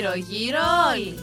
[0.00, 0.58] Γύρω γύρω
[0.92, 1.14] όλοι.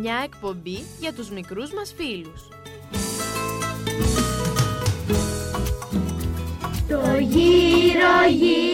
[0.00, 2.48] Μια εκπομπή για τους μικρούς μας φίλους.
[6.88, 8.73] Το γύρω γύρω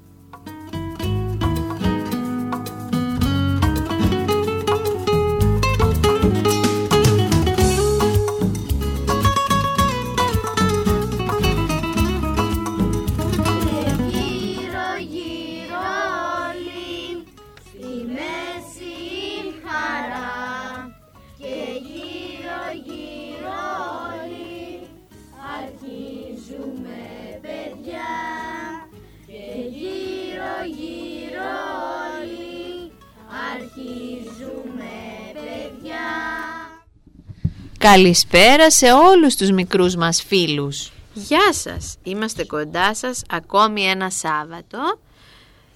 [37.81, 40.91] Καλησπέρα σε όλους τους μικρούς μας φίλους.
[41.13, 44.99] Γεια σας, είμαστε κοντά σας ακόμη ένα Σάββατο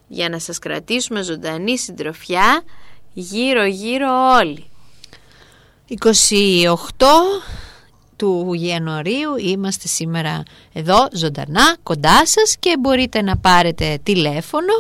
[0.08, 2.64] για να σας κρατήσουμε ζωντανή συντροφιά
[3.14, 4.08] γύρω γύρω
[4.40, 4.70] όλοι.
[5.88, 6.76] 28
[8.16, 14.74] του Ιανουαρίου είμαστε σήμερα εδώ ζωντανά κοντά σας και μπορείτε να πάρετε τηλέφωνο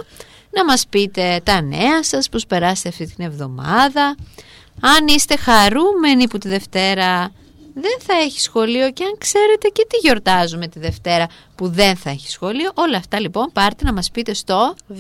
[0.50, 4.16] να μας πείτε τα νέα σας, πώς περάσετε αυτή την εβδομάδα
[4.86, 7.32] αν είστε χαρούμενοι που τη Δευτέρα
[7.74, 12.10] δεν θα έχει σχολείο και αν ξέρετε και τι γιορτάζουμε τη Δευτέρα που δεν θα
[12.10, 14.94] έχει σχολείο όλα αυτά λοιπόν πάρτε να μας πείτε στο 28210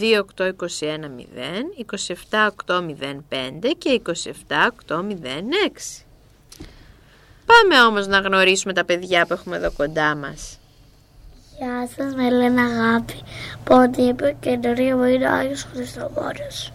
[2.67, 2.75] 27805
[3.77, 4.15] και 27806
[7.45, 10.59] Πάμε όμως να γνωρίσουμε τα παιδιά που έχουμε εδώ κοντά μας.
[11.57, 13.21] Γεια σας, με λένε Αγάπη.
[13.63, 16.71] Πόντιπε και εντορία μου είναι ο Άγιος Χριστοφόρος.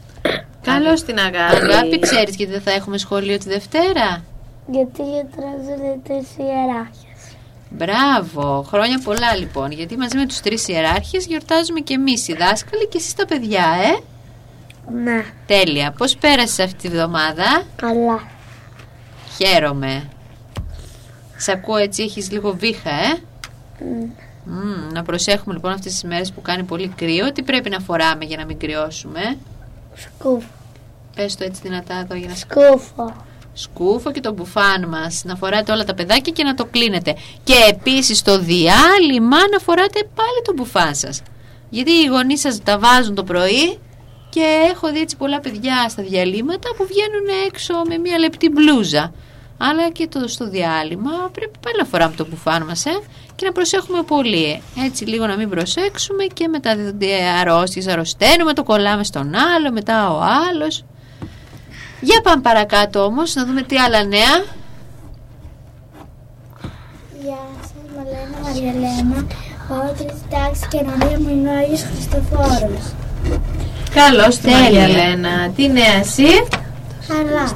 [0.62, 1.56] Καλώς την αγάπη.
[1.72, 4.22] Αγάπη, ξέρεις γιατί δεν θα έχουμε σχολείο τη Δευτέρα;
[4.66, 7.36] Γιατί γιατράζονται τρεις ιεράρχες.
[7.70, 12.86] Μπράβο, χρόνια πολλά λοιπόν, γιατί μαζί με τους τρεις ιεράρχες γιορτάζουμε και εμείς οι δάσκαλοι
[12.88, 14.02] και εσείς τα παιδιά, ε;
[14.92, 18.22] Ναι, Τέλεια, πώς πέρασες αυτή τη βδομάδα, καλά.
[19.38, 20.08] χαίρομαι.
[21.36, 23.20] Σ' ακούω έτσι, έχεις λίγο βήχα, ε;
[24.44, 28.24] Μμμ, να προσέχουμε λοιπόν αυτές τις μέρες που κάνει πολύ κρύο, τι πρέπει να φοράμε
[28.24, 29.36] για να μην κρυώσουμε;
[30.00, 30.42] Σκούφο.
[31.14, 33.16] Πες το έτσι δυνατά εδώ για να Σκούφο.
[33.52, 37.54] σκούφο και το μπουφάν μας να φοράτε όλα τα παιδάκια και να το κλείνετε και
[37.68, 41.22] επίσης το διάλειμμα να φοράτε πάλι το μπουφάν σας
[41.70, 43.78] γιατί οι γονείς σας τα βάζουν το πρωί
[44.28, 49.12] και έχω δει έτσι πολλά παιδιά στα διαλύματα που βγαίνουν έξω με μια λεπτή μπλούζα
[49.62, 53.00] αλλά και το, στο διάλειμμα πρέπει πάλι να φοράμε το μπουφάν μας ε,
[53.34, 56.76] και να προσέχουμε πολύ έτσι λίγο να μην προσέξουμε και μετά
[57.40, 60.84] αρρώστιες αρρωσταίνουμε το κολλάμε στον άλλο μετά ο άλλος
[62.00, 64.44] για πάμε παρακάτω όμως να δούμε τι άλλα νέα.
[67.22, 69.26] Γεια σας, με λένε Μαριαλένα.
[69.68, 72.92] Πάω τρίτη τάξη και ενορία μου είναι ο Άγιος Χριστοφόρος.
[73.94, 75.50] Καλώς την Λένα.
[75.56, 76.46] Τι νέα εσύ;
[77.08, 77.52] Καλά.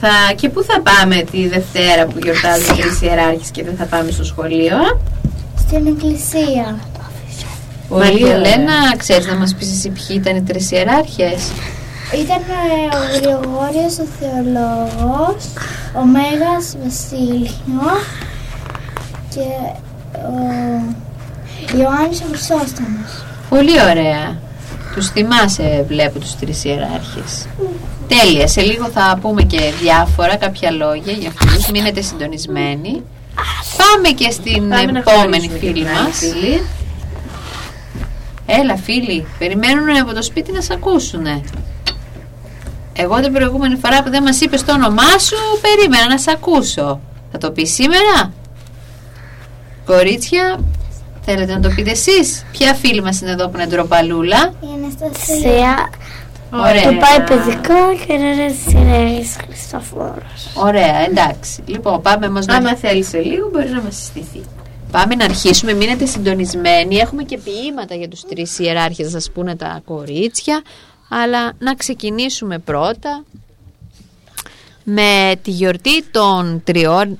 [0.00, 0.08] Θα...
[0.36, 4.10] Και πού θα πάμε τη Δευτέρα που γιορτάζουν οι τρεις ιεράρχες και δεν θα πάμε
[4.10, 4.76] στο σχολείο;
[5.58, 6.78] Στην εκκλησία.
[7.88, 11.50] Μαρία Λένα, ξέρεις να μας πεις εσύ ποιοι ήταν οι τρεις ιεράρχες;
[12.22, 15.44] Ήταν ε, ο Γρηγόριος ο Θεολόγος,
[15.94, 17.50] ο Μέγας Βασίλειο
[19.34, 19.46] και
[20.14, 23.24] ο Ιωάννης ο Χρυσόστομος.
[23.48, 24.38] Πολύ ωραία.
[24.94, 27.46] Τους θυμάσαι βλέπω τους τρεις ιεράρχες.
[28.18, 28.46] Τέλεια.
[28.48, 31.70] Σε λίγο θα πούμε και διάφορα κάποια λόγια για αυτούς.
[31.70, 33.02] Μείνετε συντονισμένοι.
[33.76, 36.18] Πάμε και στην Πάμε να επόμενη γνωρίσουμε και φίλη την άλλη μας.
[36.18, 36.62] φίλη.
[38.46, 41.40] Έλα φίλοι, περιμένουν από το σπίτι να σε ακούσουνε.
[42.92, 47.00] Εγώ την προηγούμενη φορά που δεν μας είπες το όνομά σου, περίμενα να σε ακούσω.
[47.32, 48.32] Θα το πεις σήμερα;
[49.86, 50.60] Κορίτσια,
[51.24, 55.90] θέλετε να το πείτε εσείς; Ποια φίλη μας είναι εδώ που είναι ντροπαλούλα; Η Αναστασία
[56.52, 56.82] Ωραία.
[56.82, 60.50] το πάει παιδικό και είναι συνέχιση Χριστοφόρος.
[60.54, 61.62] Ωραία, εντάξει.
[61.66, 62.56] Λοιπόν, πάμε όμως να...
[62.56, 64.42] Άμα θέλει σε λίγο μπορεί να μας συστηθεί.
[64.90, 66.96] Πάμε να αρχίσουμε, μείνετε συντονισμένοι.
[66.96, 70.62] Έχουμε και ποίηματα για τους τρεις ιεράρχες, να σας πούνε τα κορίτσια.
[71.08, 73.24] Αλλά να ξεκινήσουμε πρώτα
[74.84, 77.18] με τη γιορτή των τριών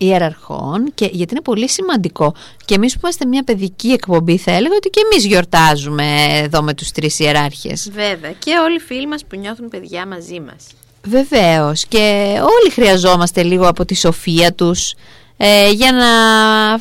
[0.00, 2.34] ιεραρχών και γιατί είναι πολύ σημαντικό.
[2.64, 6.74] Και εμείς που είμαστε μια παιδική εκπομπή θα έλεγα ότι και εμείς γιορτάζουμε εδώ με
[6.74, 7.90] τους τρεις ιεράρχες.
[7.92, 8.32] Βέβαια.
[8.38, 10.66] Και όλοι οι φίλοι μας που νιώθουν παιδιά μαζί μας.
[11.02, 11.84] Βεβαίως.
[11.88, 14.94] Και όλοι χρειαζόμαστε λίγο από τη σοφία τους
[15.36, 16.08] ε, για να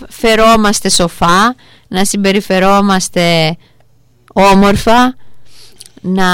[0.10, 1.56] φερόμαστε σοφά,
[1.88, 3.58] να συμπεριφερόμαστε
[4.34, 5.16] όμορφα,
[6.02, 6.26] να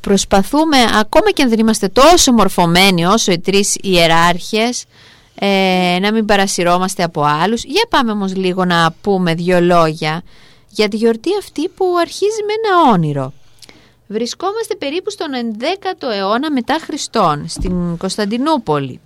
[0.00, 4.84] προσπαθούμε ακόμα και αν δεν είμαστε τόσο μορφωμένοι όσο οι τρεις ιεράρχες
[5.38, 7.64] ε, να μην παρασυρώμαστε από άλλους.
[7.64, 10.22] Για πάμε όμως λίγο να πούμε δύο λόγια
[10.68, 13.32] για τη γιορτή αυτή που αρχίζει με ένα όνειρο.
[14.06, 15.28] Βρισκόμαστε περίπου στον
[15.58, 19.00] 11ο αιώνα μετά Χριστόν, στην Κωνσταντινούπολη.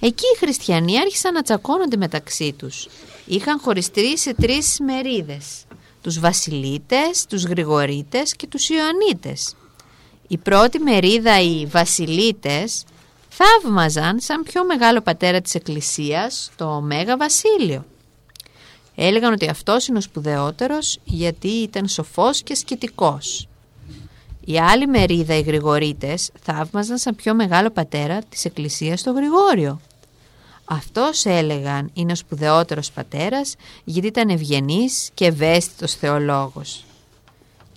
[0.00, 2.88] Εκεί οι χριστιανοί άρχισαν να τσακώνονται μεταξύ τους.
[3.26, 5.64] Είχαν χωριστεί σε τρεις μερίδες.
[6.02, 9.54] Τους βασιλίτες, τους γρηγορίτες και τους Ιωαννίτες.
[10.28, 12.84] Η πρώτη μερίδα οι βασιλίτες
[13.38, 17.84] θαύμαζαν σαν πιο μεγάλο πατέρα της Εκκλησίας το Μέγα Βασίλειο.
[18.94, 23.48] Έλεγαν ότι αυτός είναι ο σπουδαιότερος γιατί ήταν σοφός και σκητικός.
[24.44, 29.80] Η άλλη μερίδα οι Γρηγορίτες θαύμαζαν σαν πιο μεγάλο πατέρα της Εκκλησίας το Γρηγόριο.
[30.64, 33.54] Αυτός έλεγαν είναι ο σπουδαιότερος πατέρας
[33.84, 36.84] γιατί ήταν ευγενής και ευαίσθητος θεολόγος.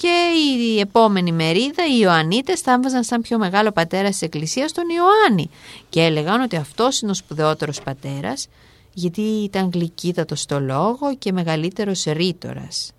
[0.02, 5.50] Και η επόμενη μερίδα οι Ιωαννίτες θαύμαζαν σαν πιο μεγάλο πατέρα της Εκκλησίας τον Ιωάννη
[5.90, 8.48] και έλεγαν ότι αυτός είναι ο σπουδαιότερος πατέρας
[8.94, 12.92] γιατί ήταν γλυκύτατος στο λόγο και μεγαλύτερος ρήτορας.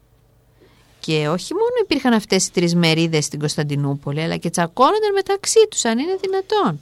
[1.01, 5.85] Και όχι μόνο υπήρχαν αυτές οι τρεις μερίδες στην Κωνσταντινούπολη αλλά και τσακώνονταν μεταξύ τους
[5.85, 6.81] αν είναι δυνατόν.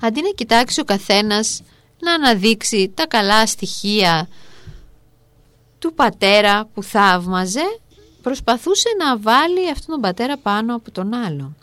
[0.00, 1.62] Αντί να κοιτάξει ο καθένας
[2.00, 4.28] να αναδείξει τα καλά στοιχεία
[5.78, 7.80] του πατέρα που θαύμαζε
[8.28, 11.54] προσπαθούσε να βάλει αυτόν τον πατέρα πάνω από τον άλλο.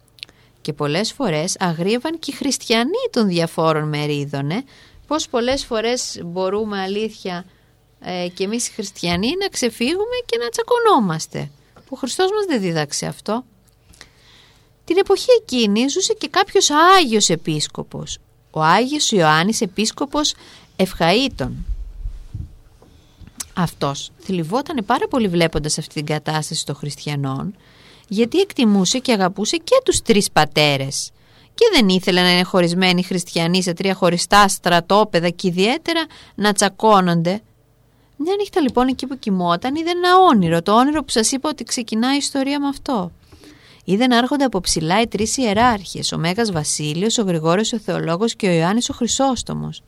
[0.61, 4.49] Και πολλές φορές αγρίευαν και οι χριστιανοί των διαφόρων μερίδων.
[4.49, 4.63] Ε.
[5.07, 7.45] Πώς πολλές φορές μπορούμε αλήθεια
[7.99, 11.49] ε, και εμείς οι χριστιανοί να ξεφύγουμε και να τσακωνόμαστε.
[11.73, 13.43] Που ο Χριστός μας δεν δίδαξε αυτό.
[14.85, 18.17] Την εποχή εκείνη ζούσε και κάποιος Άγιος Επίσκοπος.
[18.51, 20.33] Ο Άγιος Ιωάννης Επίσκοπος
[20.75, 21.51] Ευχαΐτων
[23.55, 27.55] αυτός θλιβόταν πάρα πολύ βλέποντας αυτή την κατάσταση των χριστιανών
[28.07, 31.11] γιατί εκτιμούσε και αγαπούσε και τους τρεις πατέρες
[31.55, 36.05] και δεν ήθελε να είναι χωρισμένοι χριστιανοί σε τρία χωριστά στρατόπεδα και ιδιαίτερα
[36.35, 37.41] να τσακώνονται.
[38.17, 41.63] Μια νύχτα λοιπόν εκεί που κοιμόταν είδε ένα όνειρο, το όνειρο που σας είπα ότι
[41.63, 43.11] ξεκινάει η ιστορία με αυτό.
[43.83, 48.35] Είδε να έρχονται από ψηλά οι τρεις ιεράρχες, ο Μέγας Βασίλειος, ο Γρηγόριος ο Θεολόγος
[48.35, 49.81] και ο Ιωάννης ο Χρυσόστομος.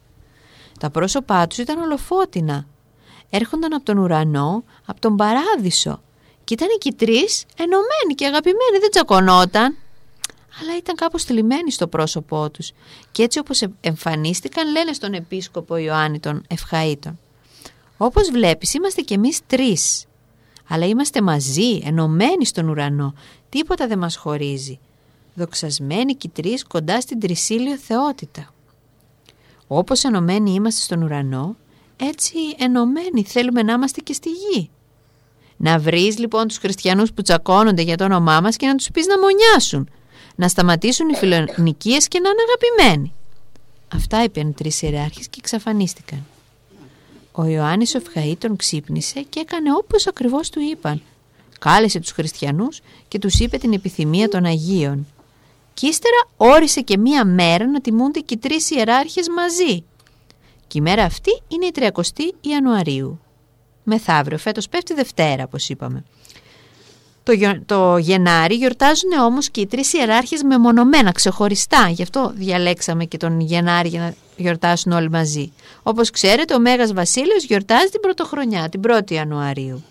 [0.79, 2.65] Τα πρόσωπά τους ήταν ολοφώτινα
[3.29, 6.01] έρχονταν από τον ουρανό, από τον παράδεισο.
[6.43, 9.75] Και ήταν εκεί τρεις ενωμένοι και αγαπημένοι, δεν τσακωνόταν.
[10.61, 12.71] Αλλά ήταν κάπως θλιμμένοι στο πρόσωπό τους.
[13.11, 17.19] Και έτσι όπως εμφανίστηκαν λένε στον επίσκοπο Ιωάννη των Ευχαΐτων.
[17.97, 20.05] Όπως βλέπεις είμαστε κι εμείς τρεις.
[20.67, 23.13] Αλλά είμαστε μαζί, ενωμένοι στον ουρανό.
[23.49, 24.79] Τίποτα δεν μας χωρίζει.
[25.33, 28.53] Δοξασμένοι κι τρεις κοντά στην τρισίλιο θεότητα.
[29.67, 31.55] Όπως ενωμένοι είμαστε στον ουρανό,
[31.97, 34.69] έτσι ενωμένοι θέλουμε να είμαστε και στη γη.
[35.57, 39.05] Να βρεις λοιπόν τους χριστιανούς που τσακώνονται για το όνομά μας και να τους πεις
[39.05, 39.89] να μονιάσουν.
[40.35, 43.13] Να σταματήσουν οι φιλονικίες και να είναι αγαπημένοι.
[43.93, 46.25] Αυτά είπαν τρεις ιεράρχες και εξαφανίστηκαν.
[47.31, 48.01] Ο Ιωάννης ο
[48.37, 51.01] τον ξύπνησε και έκανε όπως ακριβώς του είπαν.
[51.59, 55.07] Κάλεσε τους χριστιανούς και τους είπε την επιθυμία των Αγίων.
[55.73, 59.83] Κι ύστερα όρισε και μία μέρα να τιμούνται και οι τρεις ιεράρχες μαζί.
[60.67, 63.19] Και η μέρα αυτή είναι η 30η Ιανουαρίου.
[63.83, 66.03] Μεθαύριο, φέτος πέφτει Δευτέρα, όπως είπαμε.
[67.23, 67.33] Το,
[67.65, 71.89] το Γενάρη γιορτάζουν όμως και οι τρεις ιεράρχες μεμονωμένα, ξεχωριστά.
[71.89, 75.51] Γι' αυτό διαλέξαμε και τον Γενάρη για να γιορτάσουν όλοι μαζί.
[75.83, 79.83] Όπως ξέρετε, ο Μέγας Βασίλειος γιορτάζει την Πρωτοχρονιά, την 1η Ιανουαρίου.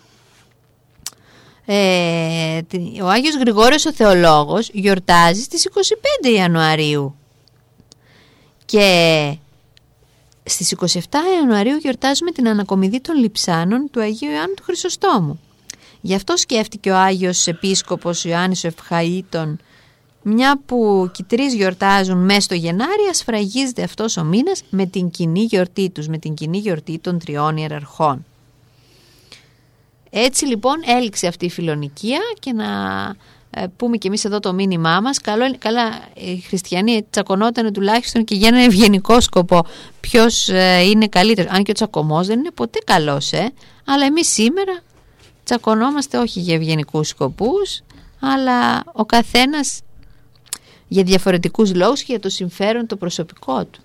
[1.68, 2.60] Ε,
[3.02, 7.16] ο Άγιος Γρηγόριος ο Θεολόγος γιορτάζει στις 25 Ιανουαρίου.
[8.64, 9.36] Και
[10.46, 10.98] στις 27
[11.38, 15.40] Ιανουαρίου γιορτάζουμε την ανακομιδή των λιψάνων του Αγίου Ιωάννου του Χρυσοστόμου.
[16.00, 19.56] Γι' αυτό σκέφτηκε ο Άγιος Επίσκοπος Ιωάννης ο Ευχαΐτων
[20.28, 25.10] μια που και οι τρεις γιορτάζουν μέσα στο Γενάρη ασφραγίζεται αυτός ο μήνας με την
[25.10, 28.24] κοινή γιορτή τους, με την κοινή γιορτή των τριών ιεραρχών.
[30.10, 33.16] Έτσι λοιπόν έληξε αυτή η φιλονικία και να ε,
[33.76, 38.48] πούμε και εμείς εδώ το μήνυμά μας καλό, καλά οι χριστιανοί τσακωνόταν τουλάχιστον και για
[38.48, 39.66] ένα ευγενικό σκοπό
[40.00, 43.52] ποιος ε, είναι καλύτερος αν και ο τσακωμός δεν είναι ποτέ καλός ε;
[43.84, 44.80] αλλά εμείς σήμερα
[45.44, 47.82] τσακωνόμαστε όχι για ευγενικούς σκοπούς
[48.20, 49.80] αλλά ο καθένας
[50.88, 53.80] για διαφορετικούς λόγους και για το συμφέρον το προσωπικό του.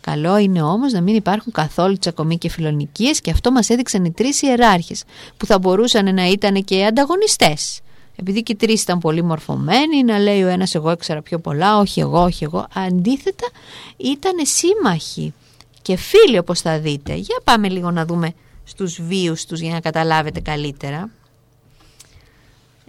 [0.00, 4.12] Καλό είναι όμως να μην υπάρχουν καθόλου τσακωμοί και φιλονικίες και αυτό μας έδειξαν οι
[4.12, 5.04] τρεις ιεράρχες
[5.36, 7.80] που θα μπορούσαν να ήταν και ανταγωνιστές.
[8.20, 11.78] Επειδή και οι τρεις ήταν πολύ μορφωμένοι, να λέει ο ένας εγώ έξερα πιο πολλά,
[11.78, 12.66] όχι εγώ, όχι εγώ.
[12.74, 13.48] Αντίθετα
[13.96, 15.34] ήταν σύμμαχοι
[15.82, 17.14] και φίλοι όπως θα δείτε.
[17.14, 18.32] Για πάμε λίγο να δούμε
[18.64, 21.10] στους βίους τους για να καταλάβετε καλύτερα.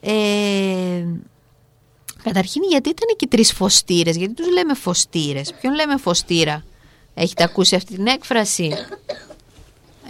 [0.02, 1.06] Ε,
[2.24, 6.64] καταρχήν γιατί ήταν και τρεις φωστήρες, γιατί τους λέμε φωστήρες; Ποιον λέμε φωστήρα,
[7.14, 8.74] έχετε ακούσει αυτή την έκφραση;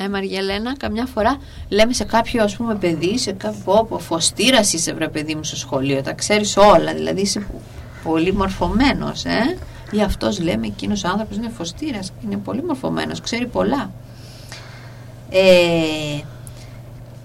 [0.02, 1.38] Ε, Μαριαλένα, καμιά φορά
[1.70, 5.56] λέμε σε κάποιο ας πούμε παιδί, σε κάποιο όπου φωστήρας είσαι βρε παιδί μου στο
[5.56, 7.46] σχολείο, τα ξέρεις όλα, δηλαδή είσαι
[8.04, 9.58] πολύ μορφωμένος, ε.
[9.92, 13.92] Ή αυτός λέμε εκείνος ο άνθρωπος είναι φωστήρας, είναι πολύ μορφωμένος, ξέρει πολλά.
[15.30, 16.22] Ε,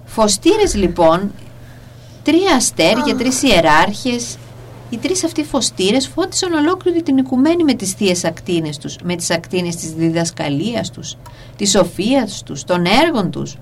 [0.04, 1.32] φωστήρες λοιπόν,
[2.22, 4.36] τρία αστέρια, τρεις ιεράρχες,
[4.90, 9.30] οι τρεις αυτοί φωστήρες φώτισαν ολόκληρη την οικουμένη με τις θείες ακτίνες τους, με τις
[9.30, 11.16] ακτίνες της διδασκαλίας τους,
[11.56, 13.56] της σοφίας τους, των έργων τους.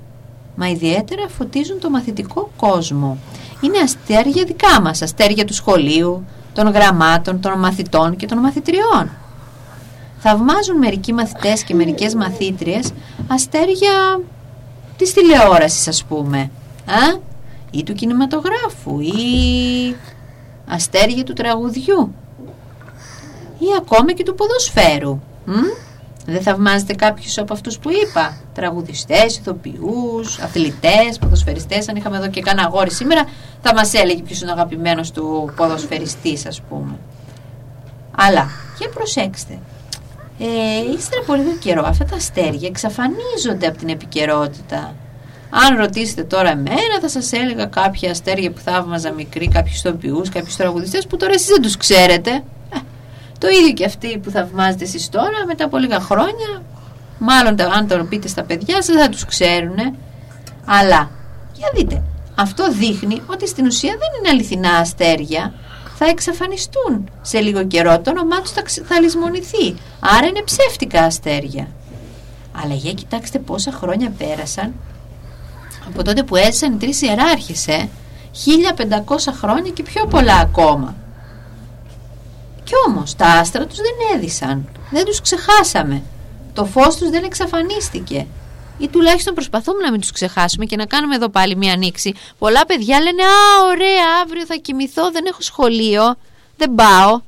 [0.57, 3.19] Μα ιδιαίτερα φωτίζουν το μαθητικό κόσμο.
[3.61, 9.11] Είναι αστέρια δικά μας, αστέρια του σχολείου, των γραμμάτων, των μαθητών και των μαθητριών.
[10.19, 12.93] Θαυμάζουν μερικοί μαθητές και μερικές μαθήτριες
[13.27, 14.21] αστέρια
[14.97, 16.51] της τηλεόρασης ας πούμε
[16.87, 17.19] α;
[17.71, 19.97] ή του κινηματογράφου ή
[20.75, 22.15] αστέρια του τραγουδιού.
[23.59, 25.53] Ή ακόμα και του ποδοσφαίρου Μ;
[26.27, 28.37] δεν θαυμάζετε κάποιους από αυτούς που είπα.
[28.55, 31.89] Τραγουδιστές, ηθοποιούς, αθλητές, ποδοσφαιριστές.
[31.89, 33.25] Αν είχαμε εδώ και κάνα αγόρι σήμερα
[33.63, 36.99] θα μας έλεγε ποιος είναι ο αγαπημένος του ποδοσφαιριστής ας πούμε.
[38.17, 39.59] Αλλά για προσέξτε
[40.39, 44.95] ε, ύστερα από λίγο καιρό αυτά τα αστέρια εξαφανίζονται από την επικαιρότητα.
[45.55, 50.57] Αν ρωτήσετε τώρα εμένα θα σας έλεγα κάποια αστέρια που θαύμαζα μικρή, κάποιους τοπιούς, κάποιους
[50.57, 52.31] τραγουδιστές που τώρα εσείς δεν τους ξέρετε.
[52.75, 52.79] Ε,
[53.39, 56.63] το ίδιο και αυτοί που θαυμάζετε εσείς τώρα μετά από λίγα χρόνια,
[57.19, 59.77] μάλλον αν το πείτε στα παιδιά σας θα τους ξέρουν.
[60.65, 61.11] Αλλά,
[61.53, 62.03] για δείτε,
[62.35, 65.55] αυτό δείχνει ότι στην ουσία δεν είναι αληθινά αστέρια
[65.97, 68.01] θα εξαφανιστούν σε λίγο καιρό.
[68.01, 69.75] Το όνομά τους θα, θα λησμονηθεί.
[70.01, 71.69] Άρα είναι ψεύτικα αστέρια.
[72.65, 74.75] Αλλά για κοιτάξτε πόσα χρόνια πέρασαν
[75.87, 77.89] από τότε που έζησαν οι τρεις ιεράρχες, ε.
[78.33, 80.95] 1500 χρόνια και πιο πολλά ακόμα.
[82.65, 84.69] Κι όμως τα άστρα τους δεν έδισαν.
[84.91, 86.03] Δεν τους ξεχάσαμε.
[86.53, 88.27] Το φως τους δεν εξαφανίστηκε
[88.79, 92.15] ή τουλάχιστον προσπαθούμε να μην τους ξεχάσουμε και να κάνουμε εδώ πάλι μία ανοίξη.
[92.39, 96.15] Πολλά παιδιά λένε «Α, ωραία, αύριο θα κοιμηθώ, δεν έχω σχολείο,
[96.57, 97.21] δεν πάω».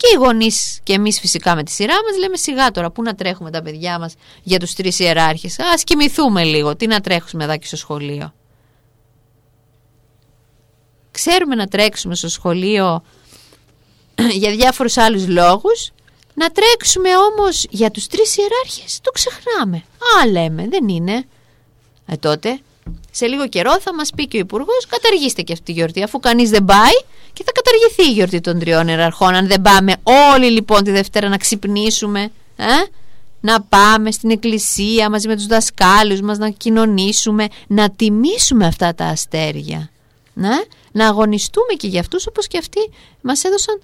[0.00, 3.14] Και οι γονείς και εμείς φυσικά με τη σειρά μας λέμε σιγά τώρα, πού να
[3.14, 5.58] τρέχουμε τα παιδιά μας για τους τρεις ιεράρχες.
[5.58, 6.76] Α κοιμηθούμε λίγο.
[6.76, 8.34] Τι να τρέχουμε εδώ και στο σχολείο.
[11.10, 13.02] Ξέρουμε να τρέξουμε στο σχολείο
[14.40, 15.90] για διάφορους άλλους λόγους
[16.34, 19.76] να τρέξουμε όμως για τους τρεις ιεράρχες το ξεχνάμε.
[19.76, 21.24] Α, λέμε, δεν είναι.
[22.06, 22.60] Ε, τότε,
[23.10, 26.18] σε λίγο καιρό θα μας πει και ο υπουργός, καταργήστε και αυτή τη γιορτή, αφού
[26.18, 26.96] κανείς δεν πάει
[27.32, 29.96] και θα καταργηθεί η γιορτή των τριών ιεραρχών, αν δεν πάμε
[30.34, 32.64] όλοι λοιπόν τη Δευτέρα να ξυπνήσουμε, ε;
[33.40, 39.04] να πάμε στην εκκλησία μαζί με τους δασκάλους μας, να κοινωνήσουμε, να τιμήσουμε αυτά τα
[39.04, 39.90] αστέρια.
[40.32, 40.50] Να,
[40.92, 43.82] να αγωνιστούμε και για αυτούς όπως και αυτοί μας έδωσαν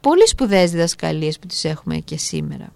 [0.00, 2.72] πολύ σπουδαίες διδασκαλίες που τις έχουμε και σήμερα.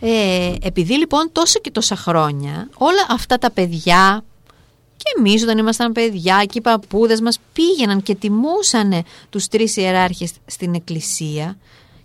[0.00, 4.24] Ε, επειδή λοιπόν τόσα και τόσα χρόνια όλα αυτά τα παιδιά
[4.96, 10.32] και εμείς όταν ήμασταν παιδιά και οι παππούδες μας πήγαιναν και τιμούσαν τους τρεις ιεράρχες
[10.46, 11.56] στην εκκλησία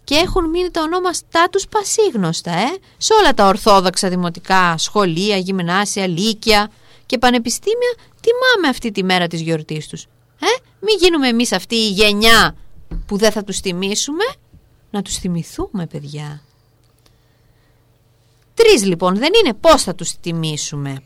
[0.03, 6.07] και έχουν μείνει τα ονόμαστά τους πασίγνωστα ε, σε όλα τα ορθόδοξα δημοτικά σχολεία, γυμνάσια,
[6.07, 6.71] λύκεια
[7.05, 10.03] και πανεπιστήμια τιμάμε αυτή τη μέρα της γιορτής τους.
[10.39, 10.45] Ε,
[10.79, 12.55] μην γίνουμε εμείς αυτή η γενιά
[13.05, 14.23] που δεν θα τους θυμίσουμε,
[14.89, 16.41] να τους θυμηθούμε παιδιά.
[18.53, 21.03] Τρεις λοιπόν δεν είναι πώς θα τους τιμήσουμε.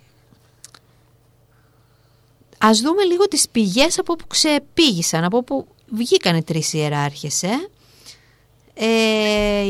[2.57, 7.43] Ας δούμε λίγο τις πηγές από που ξεπήγησαν, από που βγήκαν οι τρεις ιεράρχες.
[7.43, 7.69] Ε.
[8.73, 9.63] Ε,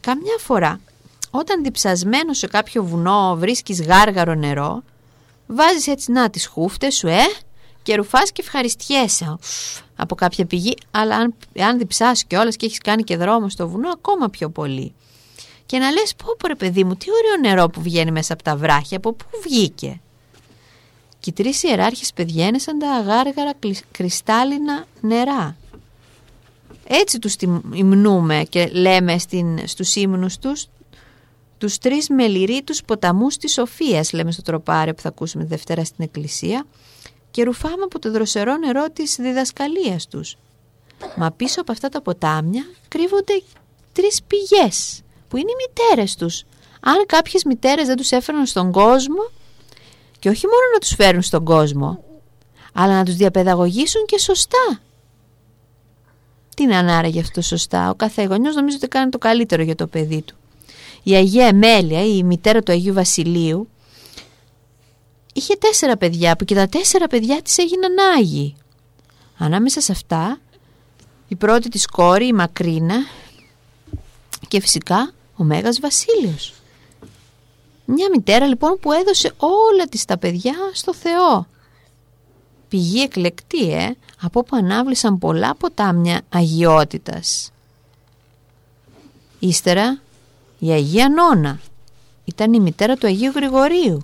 [0.00, 0.80] καμιά φορά
[1.30, 4.82] όταν διψασμένος σε κάποιο βουνό βρίσκεις γάργαρο νερό
[5.46, 7.24] βάζεις έτσι να τις χούφτες σου ε
[7.82, 9.38] και ρουφάς και ευχαριστιέσαι
[9.96, 13.88] από κάποια πηγή, αλλά αν, αν διψάσει κιόλας και έχεις κάνει και δρόμο στο βουνό,
[13.88, 14.94] ακόμα πιο πολύ.
[15.66, 18.42] Και να λες, πω πω ρε παιδί μου, τι ωραίο νερό που βγαίνει μέσα από
[18.42, 20.00] τα βράχια, από πού βγήκε;
[21.20, 23.52] Και οι τρεις ιεράρχες παιδιά είναι σαν τα αγάργαρα
[23.90, 25.56] κρυστάλλινα νερά.
[26.86, 27.34] Έτσι τους
[27.72, 30.66] υμνούμε και λέμε στην, στους ύμνους τους
[31.58, 36.66] τους τρεις μεληρίτους ποταμούς της Σοφίας, λέμε στο τροπάρε που θα ακούσουμε Δευτέρα στην Εκκλησία,
[37.30, 40.36] και ρουφάμε από το δροσερό νερό της διδασκαλίας τους.
[41.16, 43.42] Μα πίσω από αυτά τα ποτάμια κρύβονται
[43.92, 45.02] τρεις πηγές
[45.36, 46.44] που είναι οι μητέρες τους.
[46.80, 49.30] Αν κάποιες μητέρες δεν τους έφεραν στον κόσμο
[50.18, 52.04] και όχι μόνο να τους φέρουν στον κόσμο
[52.72, 54.80] αλλά να τους διαπαιδαγωγήσουν και σωστά.
[56.56, 59.86] Τι είναι ανάραγε αυτό σωστά; Ο κάθε γονιός νομίζω ότι κάνει το καλύτερο για το
[59.86, 60.36] παιδί του.
[61.02, 63.68] Η Αγία Εμέλεια, η μητέρα του Αγίου Βασιλείου,
[65.32, 68.56] είχε τέσσερα παιδιά που και τα τέσσερα παιδιά της έγιναν Άγιοι.
[69.36, 70.40] Ανάμεσα σε αυτά
[71.28, 72.96] η πρώτη της κόρη η Μακρίνα
[74.48, 76.54] και φυσικά ο Μέγας Βασίλειος.
[77.84, 81.46] Μια μητέρα λοιπόν που έδωσε όλα της τα παιδιά στο Θεό.
[82.68, 83.90] Πηγή εκλεκτή ε,
[84.20, 87.50] από όπου ανάβλησαν πολλά ποτάμια αγιότητας.
[89.38, 90.00] Ύστερα
[90.58, 91.60] η Αγία Νόνα
[92.24, 94.02] ήταν η μητέρα του Αγίου Γρηγορίου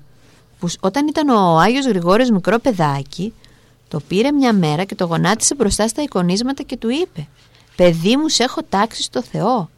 [0.59, 3.33] που όταν ήταν ο Άγιος Γρηγόριος μικρό παιδάκι
[3.89, 7.29] το πήρε μια μέρα και το γονάτισε μπροστά στα εικονίσματα και του είπε
[7.77, 9.71] «Παιδί μου, σε έχω τάξει στο Θεό.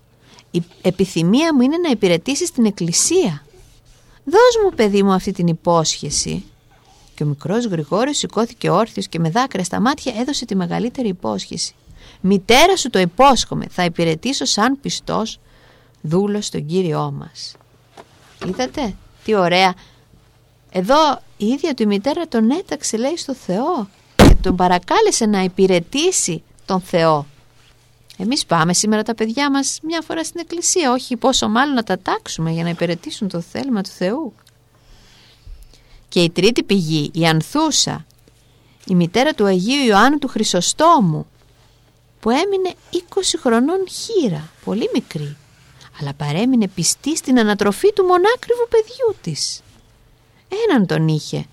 [0.54, 3.44] Η επιθυμία μου είναι να υπηρετήσεις την Εκκλησία.
[4.24, 6.44] Δώσ' μου, παιδί μου, αυτή την υπόσχεση».
[7.14, 11.74] Και ο μικρός Γρηγόριος σηκώθηκε όρθιος και με δάκρυα στα μάτια έδωσε τη μεγαλύτερη υπόσχεση.
[12.20, 15.40] «Μητέρα σου το υπόσχομαι, θα υπηρετήσω σαν πιστός
[16.00, 17.56] δούλος στον Κύριό μας».
[18.46, 18.94] Είδατε,
[19.24, 19.74] τι ωραία.
[20.70, 23.88] Εδώ η ίδια του η μητέρα τον έταξε λέει στο Θεό
[24.44, 27.26] τον παρακάλεσε να υπηρετήσει τον Θεό.
[28.16, 31.98] Εμείς πάμε σήμερα τα παιδιά μας μια φορά στην εκκλησία, όχι πόσο μάλλον να τα
[31.98, 34.32] τάξουμε για να υπηρετήσουν το θέλημα του Θεού.
[36.08, 38.06] Και η τρίτη πηγή, η Ανθούσα,
[38.86, 41.26] η μητέρα του Αγίου Ιωάννου του Χρυσοστόμου,
[42.20, 42.96] που έμεινε 20
[43.40, 45.36] χρονών χείρα, πολύ μικρή,
[46.00, 49.62] αλλά παρέμεινε πιστή στην ανατροφή του μονάκριβου παιδιού της.
[50.68, 51.46] Έναν τον είχε,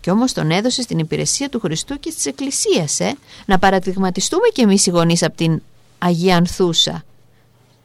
[0.00, 3.16] και όμως τον έδωσε στην υπηρεσία του Χριστού και της Εκκλησίας, ε;
[3.46, 5.62] Να παραδειγματιστούμε κι εμείς οι γονείς από την
[5.98, 7.04] Αγία Ανθούσα,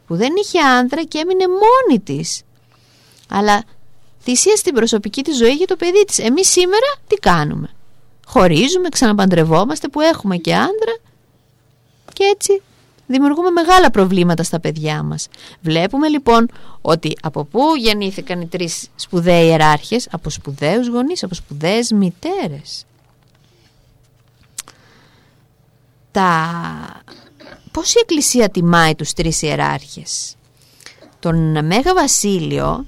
[0.08, 2.42] που δεν είχε άνδρα και έμεινε μόνη της.
[3.30, 3.64] Αλλά
[4.22, 6.20] θυσία στην προσωπική της ζωή για το παιδί της.
[6.20, 7.70] Εμείς σήμερα τι κάνουμε;
[8.26, 10.98] Χωρίζουμε, ξαναπαντρευόμαστε που έχουμε και άνδρα
[12.14, 12.62] και έτσι
[13.12, 15.28] δημιουργούμε μεγάλα προβλήματα στα παιδιά μας.
[15.62, 16.50] Βλέπουμε λοιπόν
[16.82, 22.86] ότι από πού γεννήθηκαν οι τρεις σπουδαίοι ιεράρχες, από σπουδαίους γονείς, από σπουδαίες μητέρες.
[26.12, 27.04] Τα...
[27.72, 30.36] Πώς η Εκκλησία τιμάει τους τρεις ιεράρχες;
[31.20, 32.86] Τον Μέγα Βασίλειο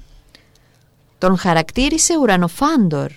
[1.18, 3.10] τον χαρακτήρισε ουρανοφάντορ.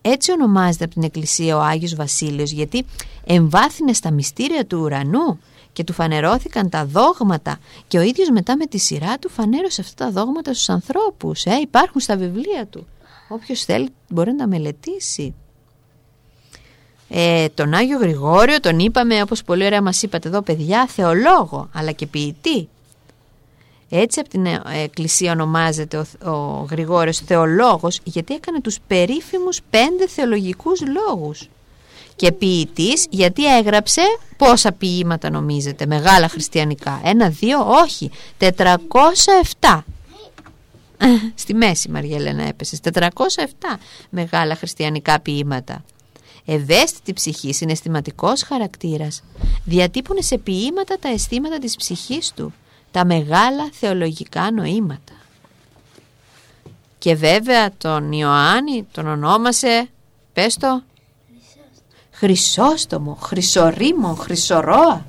[0.00, 2.84] Έτσι ονομάζεται από την Εκκλησία ο Άγιος Βασίλειος γιατί
[3.24, 5.40] εμβάθυνε στα μυστήρια του ουρανού
[5.72, 10.04] και του φανερώθηκαν τα δόγματα και ο ίδιος μετά με τη σειρά του φανέρωσε αυτά
[10.04, 11.44] τα δόγματα στους ανθρώπους.
[11.44, 12.86] Ε, υπάρχουν στα βιβλία του.
[13.28, 15.34] Όποιος θέλει μπορεί να τα μελετήσει.
[17.08, 21.90] Ε, τον Άγιο Γρηγόριο τον είπαμε όπως πολύ ωραία μας είπατε εδώ παιδιά θεολόγο αλλά
[21.90, 22.68] και ποιητή.
[23.88, 24.46] Έτσι από την
[24.82, 31.48] εκκλησία ονομάζεται ο, ο Γρηγόριος θεολόγος γιατί έκανε τους περίφημους πέντε θεολογικούς λόγους
[32.16, 34.02] και ποιητής γιατί έγραψε
[34.36, 37.00] πόσα ποίηματα νομίζετε, μεγάλα χριστιανικά.
[37.04, 39.80] Ένα, δύο, όχι, 407.
[41.34, 42.80] Στη μέση Μαριέλενα έπεσες.
[42.92, 42.98] 407
[44.10, 45.84] μεγάλα χριστιανικά ποίηματα.
[46.44, 49.22] Ευαίσθητη ψυχή, συναισθηματικός χαρακτήρας.
[49.64, 52.52] Διατύπωνε σε ποίηματα τα αισθήματα της ψυχής του.
[52.90, 55.12] Τα μεγάλα θεολογικά νοήματα.
[56.98, 59.88] Και βέβαια τον Ιωάννη τον ονόμασε,
[60.32, 60.82] πες το,
[62.14, 65.06] Χρυσόστομο, Χρυσορήμο, Χρυσορόα.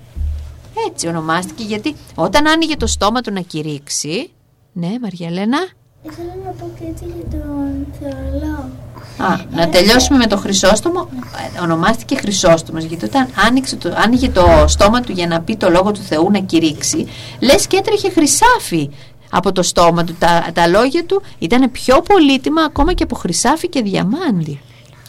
[0.87, 4.29] Έτσι ονομάστηκε γιατί όταν άνοιγε το στόμα του να κηρύξει...
[4.73, 5.67] Ναι, Μαριαλένα.
[6.03, 8.69] Ήθελα να πω και έτσι για τον Θεολό.
[9.17, 11.09] Α, να τελειώσουμε με το Χρυσόστομο.
[11.57, 15.69] Ε, ονομάστηκε Χρυσόστομος γιατί όταν άνοιξε το, άνοιγε το στόμα του για να πει το
[15.69, 17.07] λόγο του Θεού να κηρύξει,
[17.39, 18.89] λες και έτρεχε χρυσάφι
[19.29, 20.15] από το στόμα του.
[20.19, 24.61] Τα, τα λόγια του ήταν πιο πολύτιμα ακόμα και από χρυσάφι και διαμάντι.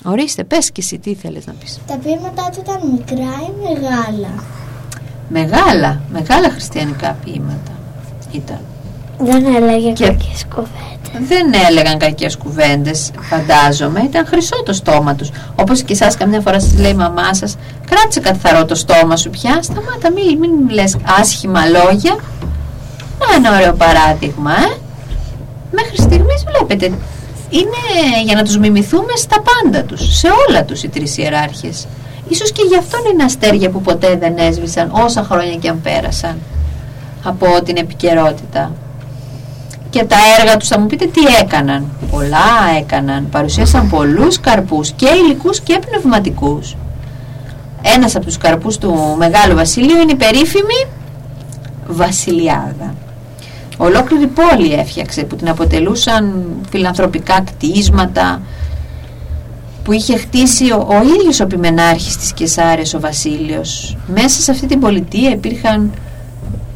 [0.05, 1.81] Ορίστε, πες και εσύ τι ήθελες να πεις.
[1.87, 4.45] Τα ποίηματά του ήταν μικρά ή μεγάλα;
[5.29, 7.73] Μεγάλα, μεγάλα χριστιανικά ποίηματα
[8.33, 8.61] ήταν.
[9.18, 10.05] Δεν έλεγε και...
[10.05, 11.29] κακές κουβέντες.
[11.29, 14.00] Δεν έλεγαν κακές κουβέντες, φαντάζομαι.
[14.00, 15.31] Ήταν χρυσό το στόμα τους.
[15.55, 17.57] Όπως και εσάς καμιά φορά σας λέει η μαμά σας,
[17.90, 22.16] κράτησε καθαρό το στόμα σου πια, σταμάτα, μην, μην λες άσχημα λόγια.
[23.18, 24.76] Να ένα ωραίο παράδειγμα, ε.
[25.70, 26.87] Μέχρι στιγμής βλέπετε
[27.50, 31.87] είναι για να τους μιμηθούμε στα πάντα τους, σε όλα τους οι τρεις ιεράρχες.
[32.29, 36.38] Ίσως και γι' αυτό είναι αστέρια που ποτέ δεν έσβησαν όσα χρόνια και αν πέρασαν
[37.22, 38.72] από την επικαιρότητα.
[39.97, 41.87] Και τα έργα τους θα μου πείτε τι έκαναν.
[42.11, 43.29] Πολλά έκαναν.
[43.31, 46.77] Παρουσίασαν πολλούς καρπούς και υλικούς και πνευματικούς.
[47.83, 50.87] ένας από τους καρπούς του Μεγάλου Βασιλείου είναι η περίφημη
[51.87, 52.95] Βασιλιάδα.
[53.77, 58.41] Ολόκληρη πόλη έφτιαξε που την αποτελούσαν φιλανθρωπικά κτίσματα
[59.85, 63.97] που είχε χτίσει ο, ο ίδιος ο πιμενάρχης της Κεσάρες ο Βασίλειος.
[64.07, 65.93] Μέσα σε αυτή την πολιτεία υπήρχαν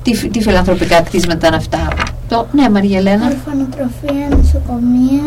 [0.03, 1.89] τι, τι φιλανθρωπικά κτίσματα ήταν αυτά.
[2.31, 3.25] Το, ναι Μαριελένα.
[3.27, 5.23] Ορφανοτροφία, νοσοκομεία.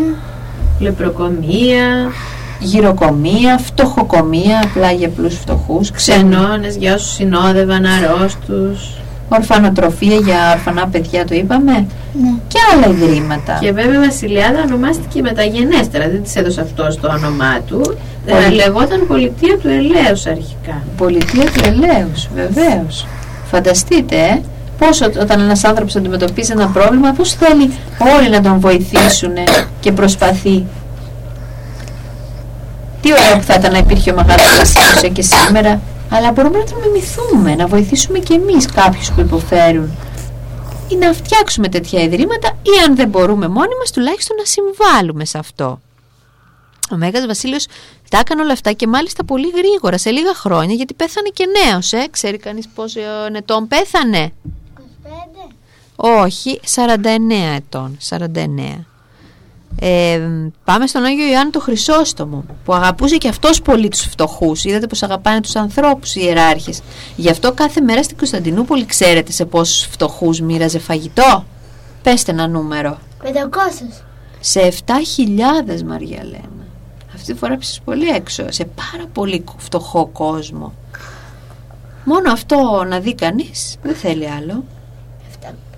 [0.79, 2.11] Λεπροκομεία,
[2.59, 5.91] Γυροκομεία, φτωχοκομεία, απλά για απλούς φτωχούς.
[5.91, 8.97] ξενώνες για όσους συνόδευαν αρρώστους.
[9.29, 11.71] Ορφανοτροφία για ορφανά παιδιά το είπαμε.
[11.71, 12.29] Ναι.
[12.47, 13.57] Και άλλα ιδρύματα.
[13.61, 17.81] Και βέβαια η Βασιλιάδα ονομάστηκε μεταγενέστερα, δεν της έδωσε αυτό το όνομά του.
[18.25, 20.81] Πολυ- Ε, λεγόταν Πολιτεία του Ελέους αρχικά.
[20.97, 23.05] Πολιτεία του Ελέους, βεβαίως.
[23.45, 24.39] Φανταστείτε, ε,
[24.85, 27.73] πόσο όταν ένας άνθρωπος αντιμετωπίζει ένα πρόβλημα, πώς θέλει
[28.17, 29.33] όλοι να τον βοηθήσουν
[29.79, 30.65] και προσπαθεί.
[33.01, 36.63] Τι ωραίο που θα ήταν να υπήρχε ο Μεγάλος Βασίλειος και σήμερα, αλλά μπορούμε να
[36.63, 39.91] τον μιμηθούμε, να βοηθήσουμε και εμείς κάποιους που υποφέρουν
[40.87, 45.37] ή να φτιάξουμε τέτοια ιδρύματα ή αν δεν μπορούμε μόνοι μας τουλάχιστον να συμβάλλουμε σε
[45.37, 45.79] αυτό.
[46.91, 47.65] Ο Μέγας Βασίλειος
[48.09, 51.93] τα έκανε όλα αυτά και μάλιστα πολύ γρήγορα, σε λίγα χρόνια, γιατί πέθανε και νέος,
[51.93, 52.07] ε.
[52.11, 52.99] Ξέρει κανείς πόσο
[53.33, 54.31] ετών πέθανε;
[55.95, 56.23] 25.
[56.23, 58.85] Όχι, 49 ετών, 49.
[59.79, 60.21] Ε,
[60.63, 65.03] πάμε στον Άγιο Ιωάννη το Χρυσόστομο που αγαπούσε και αυτός πολύ τους φτωχούς είδατε πως
[65.03, 66.81] αγαπάνε τους ανθρώπους οι ιεράρχες
[67.15, 71.45] γι' αυτό κάθε μέρα στην Κωνσταντινούπολη ξέρετε σε πόσους φτωχούς μοίραζε φαγητό;
[72.03, 73.27] Πέστε ένα νούμερο 500.
[74.39, 76.63] σε 7.000 Μαριαλένα
[77.13, 80.73] αυτή τη φορά ψες πολύ έξω σε πάρα πολύ φτωχό κόσμο
[82.05, 84.63] μόνο αυτό να δει κανείς δεν θέλει άλλο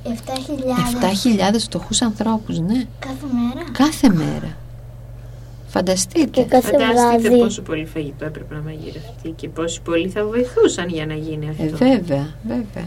[0.06, 3.66] 7.000 7.000 φτωχούς ανθρώπους ναι κάθε μέρα.
[3.72, 4.58] Κάθε μέρα.
[5.68, 6.26] Φανταστείτε.
[6.26, 7.40] Και κάθε Φανταστείτε βράδυ.
[7.40, 11.64] πόσο πολύ φαγητό έπρεπε να μαγειρευτεί και πόσοι πολλοί θα βοηθούσαν για να γίνει αυτό.
[11.64, 12.86] Ε, βέβαια, βέβαια.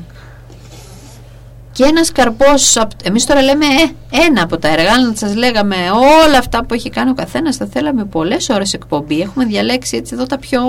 [1.72, 5.76] Και ένας καρπός, απ- εμείς τώρα λέμε ε, ένα από τα έργα, αν σας λέγαμε
[6.26, 9.20] όλα αυτά που έχει κάνει ο καθένας, θα θέλαμε πολλές ώρες εκπομπή.
[9.20, 10.60] Έχουμε διαλέξει έτσι εδώ τα πιο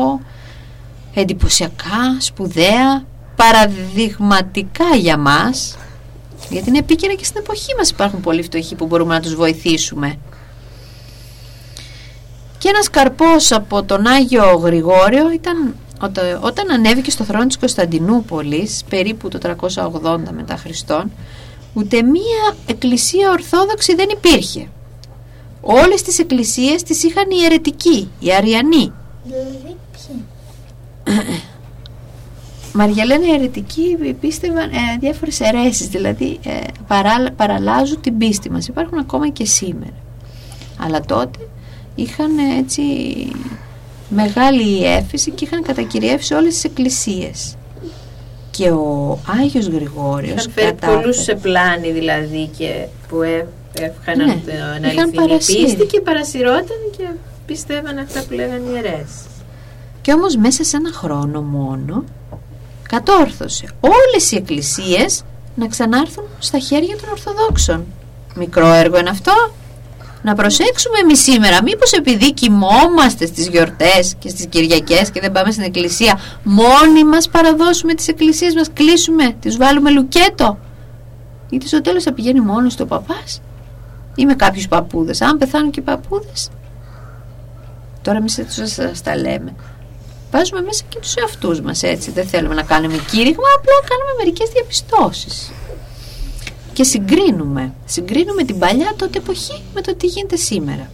[1.14, 3.04] εντυπωσιακά, σπουδαία,
[3.36, 5.78] παραδειγματικά για μας,
[6.50, 10.20] γιατί είναι επίκαιρα και στην εποχή μας υπάρχουν πολλοί φτωχοί που μπορούμε να τους βοηθήσουμε.
[12.58, 18.84] Και ένας καρπός από τον Άγιο Γρηγόριο ήταν όταν, όταν ανέβηκε στο θρόνο της Κωνσταντινούπολης
[18.90, 21.12] περίπου το 380 μετά Χριστόν
[21.74, 24.68] ούτε μία εκκλησία ορθόδοξη δεν υπήρχε.
[25.62, 28.94] Όλες τις εκκλησίες τις είχαν οι αιρετικοί, οι αριανοί.
[29.24, 30.24] Δηλαδή, ποιοι.
[32.74, 36.52] Μαριαλένα οι αιρετικοί πίστευαν ε, διάφορες αιρέσεις, δηλαδή ε,
[36.88, 38.68] παρά, παραλάζουν την πίστη μας.
[38.68, 39.94] Υπάρχουν ακόμα και σήμερα.
[40.80, 41.40] Αλλά τότε
[41.96, 42.82] είχαν ε, έτσι
[44.10, 47.56] μεγάλη έφεση και είχαν κατακυριεύσει όλες τις εκκλησίες.
[48.52, 54.18] Και ο Άγιος Γρηγόριος Είχαν φέρει κατάφερε- πολλούς σε πλάνη δηλαδή και που ε, έφυγαν
[54.28, 55.64] Ναι, την είχαν αληθινή παρασύρει.
[55.64, 57.04] πίστη και παρασυρώταν και
[57.46, 59.12] πίστευαν αυτά που λέγανε οι ιερές.
[60.02, 62.04] Και όμως μέσα σε ένα χρόνο μόνο
[62.90, 65.24] κατόρθωσε όλες οι εκκλησίες
[65.56, 67.86] να ξανάρθουν στα χέρια των Ορθοδόξων.
[68.36, 69.52] Μικρό έργο είναι αυτό.
[70.22, 75.52] Να προσέξουμε εμείς σήμερα, μήπως επειδή κοιμόμαστε στις γιορτές και στις Κυριακές και δεν πάμε
[75.52, 80.58] στην εκκλησία, μόνοι μας παραδώσουμε τις εκκλησίες μας, κλείσουμε, τις βάλουμε λουκέτο.
[81.50, 83.42] Γιατί στο τέλος θα πηγαίνει μόνος του ο παπάς
[84.16, 85.22] ή με κάποιους παππούδες.
[85.22, 86.50] Αν πεθάνουν και οι παππούδες,
[88.02, 89.56] τώρα εμείς έτσι σας τα λέμε.
[90.32, 92.12] Βάζουμε μέσα και τους εαυτούς μας έτσι.
[92.12, 95.52] Δεν θέλουμε να κάνουμε κήρυγμα, απλά κάνουμε μερικές διαπιστώσεις.
[96.74, 97.74] Και συγκρίνουμε.
[97.86, 100.90] Συγκρίνουμε την παλιά τότε εποχή με το τι γίνεται σήμερα.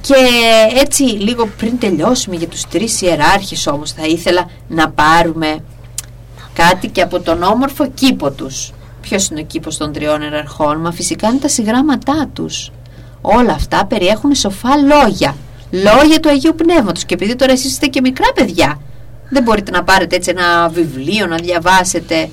[0.00, 0.14] Και
[0.74, 5.64] έτσι λίγο πριν τελειώσουμε για τους τρεις ιεράρχες όμως θα ήθελα να πάρουμε
[6.52, 8.72] κάτι και από τον όμορφο κήπο τους.
[9.00, 12.70] Ποιος είναι ο κήπος των τριών ιεραρχών, μας; Φυσικά είναι τα συγγράμματά τους.
[13.20, 15.36] Όλα αυτά περιέχουν σοφά λόγια.
[15.72, 17.04] Λόγια του Αγίου Πνεύματος.
[17.04, 18.80] Και επειδή τώρα εσείς είστε και μικρά παιδιά,
[19.30, 22.28] δεν μπορείτε να πάρετε έτσι ένα βιβλίο να διαβάσετε.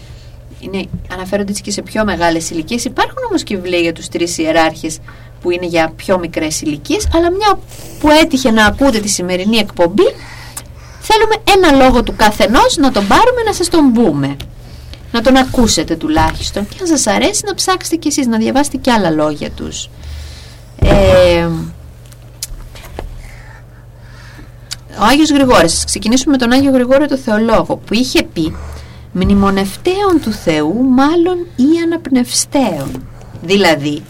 [0.60, 2.86] Είναι, αναφέρονται έτσι και σε πιο μεγάλες ηλικίες.
[2.86, 5.00] Υπάρχουν όμως και βιβλία για τους τρεις ιεράρχες
[5.42, 7.60] που είναι για πιο μικρές ηλικίες, αλλά μια
[8.00, 10.14] που έτυχε να ακούτε τη σημερινή εκπομπή,
[11.00, 14.36] θέλουμε ένα λόγο του καθενός να τον πάρουμε να σας τον πούμε.
[15.12, 16.68] Να τον ακούσετε τουλάχιστον.
[16.68, 19.90] Και αν σας αρέσει να ψάξετε κι εσείς να διαβάσετε και άλλα λόγια τους.
[20.82, 21.48] Ε,
[25.00, 28.56] ο Άγιος Γρηγόρης, ας ξεκινήσουμε με τον Άγιο Γρηγόριο το Θεολόγο που είχε πει
[29.12, 33.08] μνημονευτέων του Θεού μάλλον ή αναπνευστέων.
[33.42, 34.04] Δηλαδή,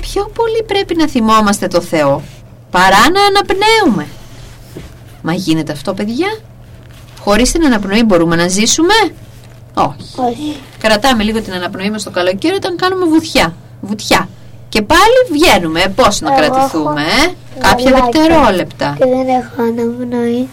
[0.00, 2.22] πιο πολύ πρέπει να θυμόμαστε το Θεό
[2.70, 4.06] παρά να αναπνέουμε.
[5.22, 6.38] Μα γίνεται αυτό παιδιά;
[7.20, 8.94] Χωρίς την αναπνοή μπορούμε να ζήσουμε;
[9.74, 10.56] Όχι Όχι.
[10.78, 14.28] Κρατάμε λίγο την αναπνοή μας το καλοκαίρι όταν κάνουμε βουτιά Βουτιά
[14.72, 15.82] Και πάλι βγαίνουμε.
[15.94, 18.20] Πώς να Εγώ κρατηθούμε έχω ε; Κάποια γαλάκια.
[18.20, 18.96] δευτερόλεπτα.
[18.98, 20.48] Και δεν έχω αναπνοή.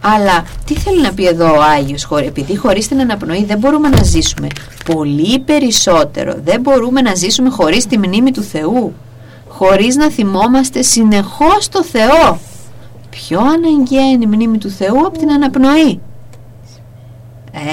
[0.00, 3.88] Αλλά τι θέλει να πει εδώ ο Άγιος χωρί- Επειδή χωρίς την αναπνοή δεν μπορούμε
[3.88, 4.46] να ζήσουμε.
[4.94, 8.94] Πολύ περισσότερο Δεν μπορούμε να ζήσουμε χωρίς τη μνήμη του Θεού.
[9.48, 12.38] Χωρίς να θυμόμαστε συνεχώς το Θεό.
[13.10, 16.00] Πιο αναγκαία είναι η μνήμη του Θεού από την αναπνοή.
[17.52, 17.72] Ε,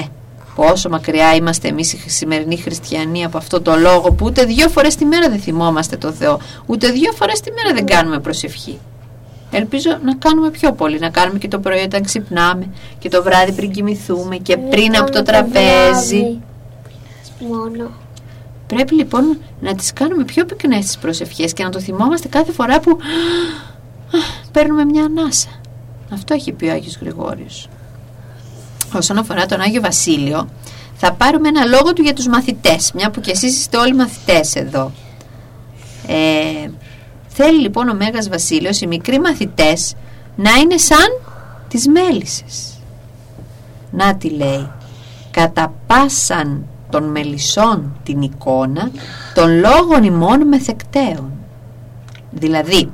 [0.56, 4.94] πόσο μακριά είμαστε εμείς οι σημερινοί χριστιανοί από αυτό το λόγο Που ούτε δύο φορές
[4.94, 8.78] τη μέρα δεν θυμόμαστε το Θεό Ούτε δύο φορές τη μέρα δεν κάνουμε προσευχή
[9.50, 13.52] Ελπίζω να κάνουμε πιο πολύ, να κάνουμε και το πρωί όταν ξυπνάμε και το βράδυ
[13.52, 16.20] πριν κοιμηθούμε και πριν από το Κάνω τραπέζι.
[16.20, 16.40] βράδυ.
[17.48, 17.90] Μόνο.
[18.66, 22.80] Πρέπει λοιπόν να τις κάνουμε πιο πυκνές τις προσευχές και να το θυμόμαστε κάθε φορά
[22.80, 22.96] που α,
[24.52, 25.48] παίρνουμε μια ανάσα.
[26.12, 27.68] Αυτό έχει πει ο Άγιος Γρηγόριος.
[28.94, 30.48] Όσον αφορά τον Άγιο Βασίλειο,
[30.96, 34.54] θα πάρουμε ένα λόγο του για τους μαθητές, μια που κι εσείς είστε όλοι μαθητές
[34.54, 34.92] εδώ.
[36.06, 36.70] Ε,
[37.28, 39.94] θέλει λοιπόν ο Μέγας Βασίλειος οι μικροί μαθητές
[40.36, 41.20] να είναι σαν
[41.68, 42.80] τις μέλισσες.
[43.90, 44.70] Να τι λέει
[45.30, 48.90] κατά πάσαν των μελισσών την εικόνα
[49.34, 51.30] των λόγων ημών μεθεκταίων.
[52.30, 52.90] Δηλαδή,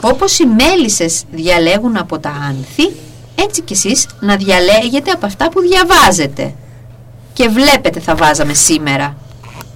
[0.00, 2.92] όπως οι μέλισσες διαλέγουν από τα άνθη,
[3.44, 6.54] έτσι κι εσείς να διαλέγετε από αυτά που διαβάζετε.
[7.32, 9.16] Και βλέπετε θα βάζαμε σήμερα.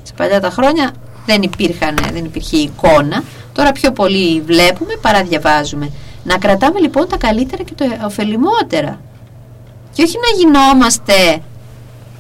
[0.02, 0.92] Σε παλιά τα χρόνια
[1.26, 5.90] δεν, υπήρχαν, δεν υπήρχε εικόνα, τώρα πιο πολύ βλέπουμε παρά διαβάζουμε.
[6.24, 9.00] Να κρατάμε λοιπόν τα καλύτερα και τα ωφελημότερα.
[9.92, 11.42] Και όχι να γινόμαστε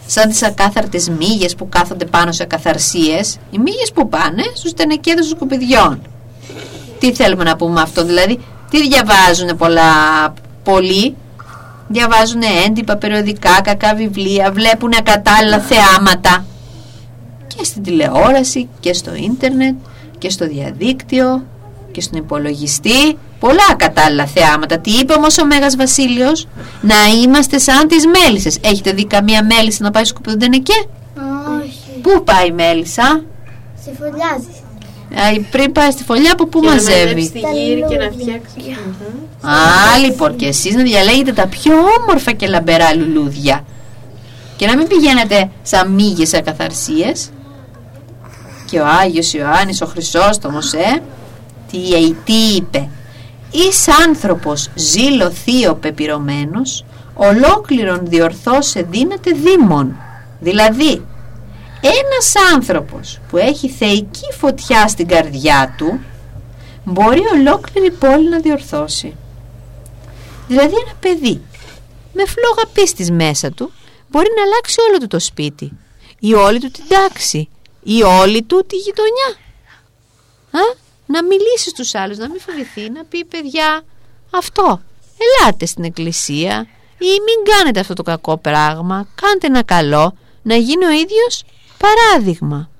[0.06, 3.38] σαν τις ακάθαρτες μύγες που κάθονται πάνω σε ακαθαρσίες.
[3.50, 6.02] Οι μύγες που πάνε στους τενεκέδες των σκουπιδιών.
[6.98, 8.38] Τι θέλουμε να πούμε αυτό, δηλαδή,
[8.70, 9.92] τι διαβάζουν πολλά,
[10.62, 11.16] πολλοί,
[11.92, 16.44] διαβάζουν έντυπα, περιοδικά, κακά βιβλία, βλέπουν ακατάλληλα θεάματα
[17.46, 19.74] και στην τηλεόραση και στο ίντερνετ
[20.18, 21.44] και στο διαδίκτυο
[21.92, 26.48] και στον υπολογιστή πολλά κατάλληλα θεάματα τι είπε όμως ο Μέγας Βασίλειος;
[26.80, 30.84] Να είμαστε σαν τις μέλισσες έχετε δει καμία μέλισσα να πάει στο σκουπιδοντενεκέ
[31.62, 32.00] Όχι.
[32.02, 33.22] πού πάει η μέλισσα;
[33.84, 34.59] Σε φωλιάζει.
[35.14, 37.96] Α, πριν πάει στη φωλιά από πού Και να μαζεύει μαζέψει τη Τα γύρι και
[37.96, 38.20] να λουλούδια.
[38.20, 38.76] φτιάξει.
[39.42, 39.50] Μμμ.
[39.50, 43.64] Α, λοιπόν, και εσείς να διαλέγετε τα πιο όμορφα και λαμπερά λουλούδια.
[44.56, 47.30] Και να μην πηγαίνετε σαν μύγες ακαθαρσίες.
[48.70, 51.02] Και ο Άγιος Ιωάννης ο Χρυσόστομος, ε,
[51.70, 52.88] τι, ε, τι είπε.
[53.50, 59.96] Εις άνθρωπος ζήλο θείο πεπυρωμένος, ολόκληρον διορθώσε δύναται δήμον.
[60.40, 61.02] Δηλαδή,
[61.80, 66.00] ένας άνθρωπος που έχει θεϊκή φωτιά στην καρδιά του,
[66.84, 69.14] μπορεί ολόκληρη πόλη να διορθώσει.
[70.48, 71.40] Δηλαδή ένα παιδί
[72.12, 73.72] με φλόγα πίστης μέσα του
[74.08, 75.72] μπορεί να αλλάξει όλο του το σπίτι
[76.18, 77.48] ή όλη του την τάξη
[77.82, 79.28] ή όλη του τη γειτονιά.
[80.50, 83.82] Α, να μιλήσει στους άλλους, να μην φοβηθεί, να πει παιδιά
[84.30, 84.80] αυτό,
[85.18, 86.66] ελάτε στην εκκλησία
[86.98, 91.44] ή μην κάνετε αυτό το κακό πράγμα, κάντε ένα καλό, να γίνει ο ίδιος
[91.80, 92.70] παράδειγμα.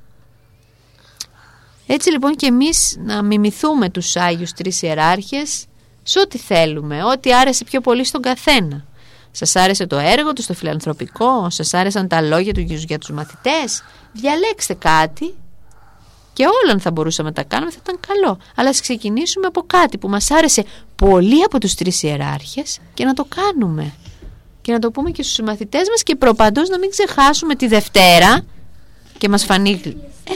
[1.86, 5.64] Έτσι λοιπόν και εμείς να μιμηθούμε τους Άγιους Τρεις Ιεράρχες
[6.02, 8.84] σε ό,τι θέλουμε, ό,τι άρεσε πιο πολύ στον καθένα.
[9.30, 13.82] Σας άρεσε το έργο τους, το φιλανθρωπικό, σας άρεσαν τα λόγια του για τους μαθητές.
[14.12, 15.34] Διαλέξτε κάτι
[16.32, 18.38] και όλα αν θα μπορούσαμε να τα κάνουμε θα ήταν καλό.
[18.56, 20.64] Αλλά ας ξεκινήσουμε από κάτι που μας άρεσε
[20.96, 23.94] πολύ από τους τρεις ιεράρχες και να το κάνουμε.
[24.62, 28.44] Και να το πούμε και στους μαθητές μας και προπαντός να μην ξεχάσουμε τη Δευτέρα
[29.20, 30.32] και μας φανεί γλυ- ε,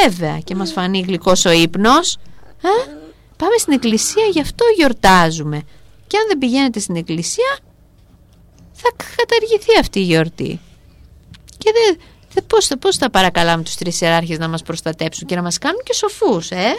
[0.00, 2.16] βέβαια και μας φανεί γλυκός ο ύπνος.
[2.62, 2.68] Ε,
[3.36, 5.62] πάμε στην εκκλησία γι' αυτό γιορτάζουμε.
[6.06, 7.58] Και αν δεν πηγαίνετε στην εκκλησία
[8.72, 10.60] θα καταργηθεί αυτή η γιορτή.
[11.58, 11.98] Και δεν
[12.32, 15.58] δε, πώς, θα- πώς θα παρακαλάμε τους τρεις ιεράρχες να μας προστατέψουν και να μας
[15.58, 16.78] κάνουν και σοφούς ε;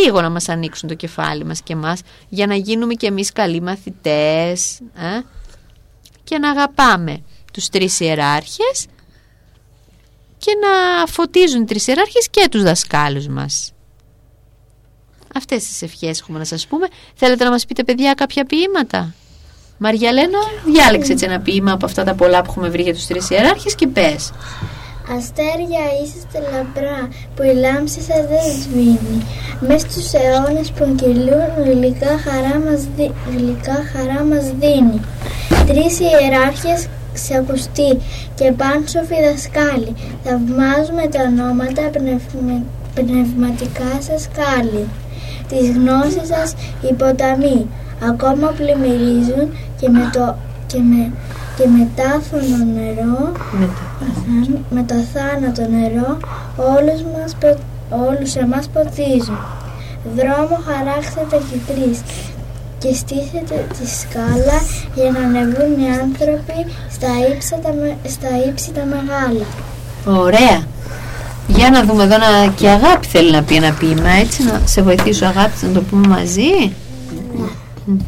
[0.00, 3.60] λίγο να μας ανοίξουν το κεφάλι μας και εμάς για να γίνουμε και εμείς καλοί
[3.60, 5.20] μαθητές ε;
[6.24, 8.86] και να αγαπάμε τους τρεις ιεράρχες
[10.44, 13.72] και να φωτίζουν οι τρεις ιεράρχες και τους δασκάλους μας.
[15.34, 16.86] Αυτές τις ευχές έχουμε να σας πούμε.
[17.14, 19.14] Θέλετε να μας πείτε παιδιά κάποια ποίηματα;
[19.78, 23.30] Μαριαλένα, διάλεξε έτσι ένα ποίημα από αυτά τα πολλά που έχουμε βρει για τους τρεις
[23.30, 24.32] ιεράρχες και πες.
[25.16, 29.26] Αστέρια είσαστε λαμπρά που η λάμψη σας δεν σβήνει.
[29.60, 33.12] Μες στους αιώνες που κυλούν γλυκά χαρά μας, δι...
[33.36, 35.00] γλυκά χαρά μας δίνει.
[35.66, 37.90] Τρεις ιεράρχες ξακουστοί
[38.34, 39.92] και πάνσοφοι δασκάλοι.
[40.24, 42.56] Θαυμάζουμε τα ονόματα πνευμα...
[42.94, 44.84] πνευματικά σας κάλλη.
[45.48, 47.66] Της γνώσης σας οι ποταμοί.
[48.10, 49.46] ακόμα πλημμυρίζουν
[49.80, 50.34] και με το
[50.66, 51.12] και με,
[51.56, 53.32] και μετάφωνο νερό
[54.70, 56.16] με το θάνατο νερό
[56.56, 57.62] όλους, μας, πο-
[58.08, 59.38] όλους εμάς ποτίζουν.
[60.16, 62.00] Δρόμο χαράξετε και τρεις
[62.84, 64.58] και στήσετε τη σκάλα
[64.94, 69.44] για να ανεβούν οι άνθρωποι στα ύψη τα, με- στα ύψη τα μεγάλα.
[70.22, 70.62] Ωραία.
[71.48, 72.52] Για να δούμε εδώ να...
[72.56, 75.80] και η αγάπη θέλει να πει ένα ποίημα έτσι να σε βοηθήσω αγάπη να το
[75.80, 76.72] πούμε μαζί.
[77.86, 77.98] Μμ.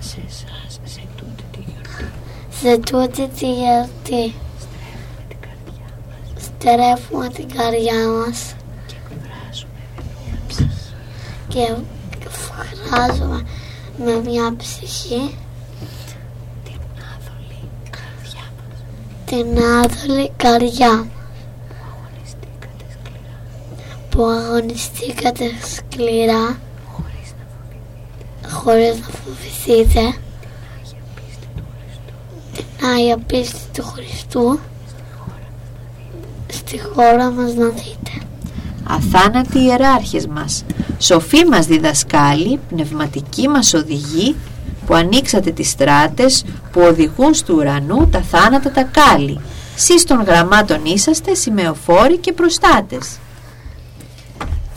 [0.00, 2.12] Σε εσάς, σε τούτη τη γιορτή
[2.60, 4.34] Σε τούτη τη γιορτή
[5.28, 5.86] την καρδιά
[6.34, 8.54] μας στερεύουμε την καρδιά μας
[8.86, 10.94] και εκφράζουμε με μια ψυχή
[11.56, 13.46] και φράζουμε
[14.04, 15.36] με μια ψυχή.
[16.64, 16.80] Την
[17.12, 18.78] άδολη καρδιά μας.
[19.24, 21.06] Την άδολη καρδιά
[21.88, 23.38] αγωνιστήκατε σκληρά
[24.10, 26.58] που αγωνιστήκατε σκληρά.
[26.84, 28.70] Χωρίς να φοβηθείτε.
[28.70, 30.14] Χωρίς να φοβηθείτε
[30.86, 32.20] Άγια πίστη του Χριστού
[32.54, 34.58] την Άγια πίστη του Χριστού.
[36.48, 38.25] Στη χώρα μας να δείτε.
[38.88, 40.64] Αθάνατοι ιεράρχες μας,
[40.98, 44.36] σοφοί μας διδασκάλοι, πνευματικοί μας οδηγοί,
[44.86, 49.40] που ανοίξατε τις στράτες, που οδηγούν στου ουρανού τα θάνατα τα κάλλη.
[49.76, 53.18] Σεις των γραμμάτων είσαστε σημεοφόροι και προστάτες.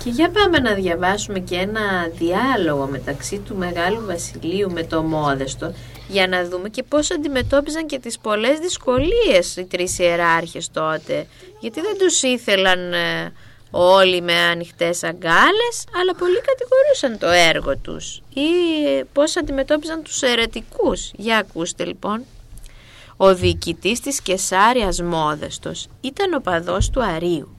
[0.03, 1.81] Και για πάμε να διαβάσουμε και ένα
[2.17, 5.73] διάλογο μεταξύ του Μεγάλου Βασιλείου με το Μόδεστο
[6.07, 11.27] για να δούμε και πώς αντιμετώπιζαν και τις πολλές δυσκολίες οι τρεις ιεράρχες τότε
[11.59, 13.33] γιατί δεν τους ήθελαν ε,
[13.71, 18.49] όλοι με ανοιχτές αγκάλες αλλά πολλοί κατηγορούσαν το έργο τους ή
[18.87, 21.11] ε, πώς αντιμετώπιζαν τους αιρετικούς.
[21.15, 22.23] Για ακούστε λοιπόν.
[23.17, 27.49] Ο διοικητής της Κεσάριας Μόδεστος ήταν ο παδός του Αρίου.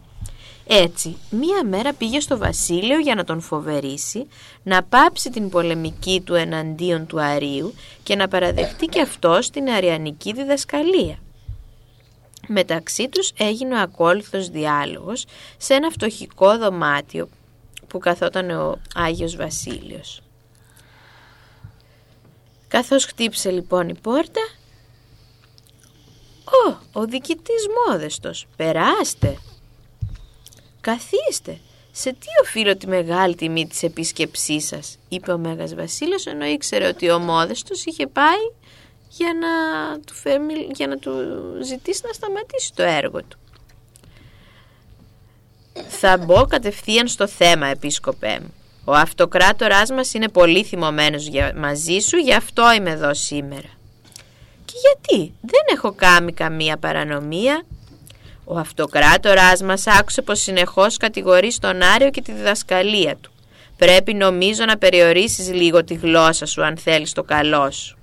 [0.67, 4.27] Έτσι, μία μέρα πήγε στο βασίλειο για να τον φοβερήσει,
[4.63, 10.33] να πάψει την πολεμική του εναντίον του Αρίου και να παραδεχτεί και αυτός την αριανική
[10.33, 11.19] διδασκαλία.
[12.53, 15.25] Μεταξύ τους έγινε ο ακόλουθος διάλογος
[15.57, 17.29] σε ένα φτωχικό δωμάτιο
[17.87, 20.23] που καθόταν ο Άγιος Βασίλειος.
[22.69, 24.41] Καθώς χτύπησε λοιπόν η πόρτα
[26.45, 29.39] «Ω, ο διοικητής Μόδεστος, περάστε!»
[30.81, 31.59] «Καθίστε,
[31.93, 36.87] σε τι οφείλω τη μεγάλη τιμή της επίσκεψής σας», είπε ο Μέγας Βασίλειος ενώ ήξερε
[36.87, 38.51] ότι ο Μόδεστος είχε πάει
[39.11, 39.49] για να
[40.01, 41.13] του, φέρει, για να του
[41.63, 43.39] ζητήσει να σταματήσει το έργο του.
[45.89, 48.55] «Θα μπω κατευθείαν στο θέμα, επίσκοπέ μου.
[48.85, 53.69] Ο αυτοκράτοράς μας είναι πολύ θυμωμένος για, μαζί σου, γι' αυτό είμαι εδώ σήμερα».
[54.65, 57.65] «Και γιατί, δεν έχω κάνει καμία παρανομία»,
[58.45, 63.31] ο αυτοκράτοράς μας άκουσε πως συνεχώς κατηγορεί τον Άριο και τη διδασκαλία του.
[63.77, 68.00] Πρέπει νομίζω να περιορίσεις λίγο τη γλώσσα σου αν θέλεις το καλό σου.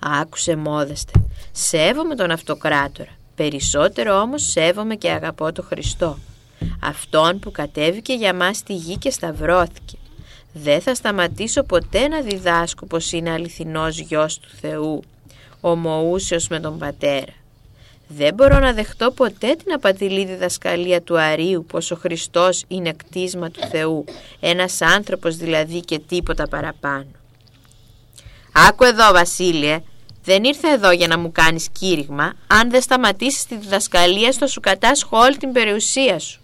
[0.00, 1.12] Άκουσε μόδεστε.
[1.52, 3.10] Σέβομαι τον αυτοκράτορα.
[3.34, 6.18] Περισσότερο όμως σέβομαι και αγαπώ τον Χριστό.
[6.82, 9.96] Αυτόν που κατέβηκε για μας στη γη και σταυρώθηκε.
[10.52, 15.02] Δεν θα σταματήσω ποτέ να διδάσκω πως είναι αληθινός γιος του Θεού,
[15.60, 17.32] ομοούσιος με τον Πατέρα.
[18.08, 23.50] Δεν μπορώ να δεχτώ ποτέ την απατηλή διδασκαλία του Αρίου πως ο Χριστός είναι κτίσμα
[23.50, 24.04] του Θεού,
[24.40, 27.19] ένας άνθρωπος δηλαδή και τίποτα παραπάνω.
[28.52, 29.80] Άκου εδώ Βασίλειε,
[30.24, 34.60] δεν ήρθα εδώ για να μου κάνεις κήρυγμα, αν δεν σταματήσεις τη διδασκαλία στο σου
[34.60, 36.40] κατάσχω όλη την περιουσία σου.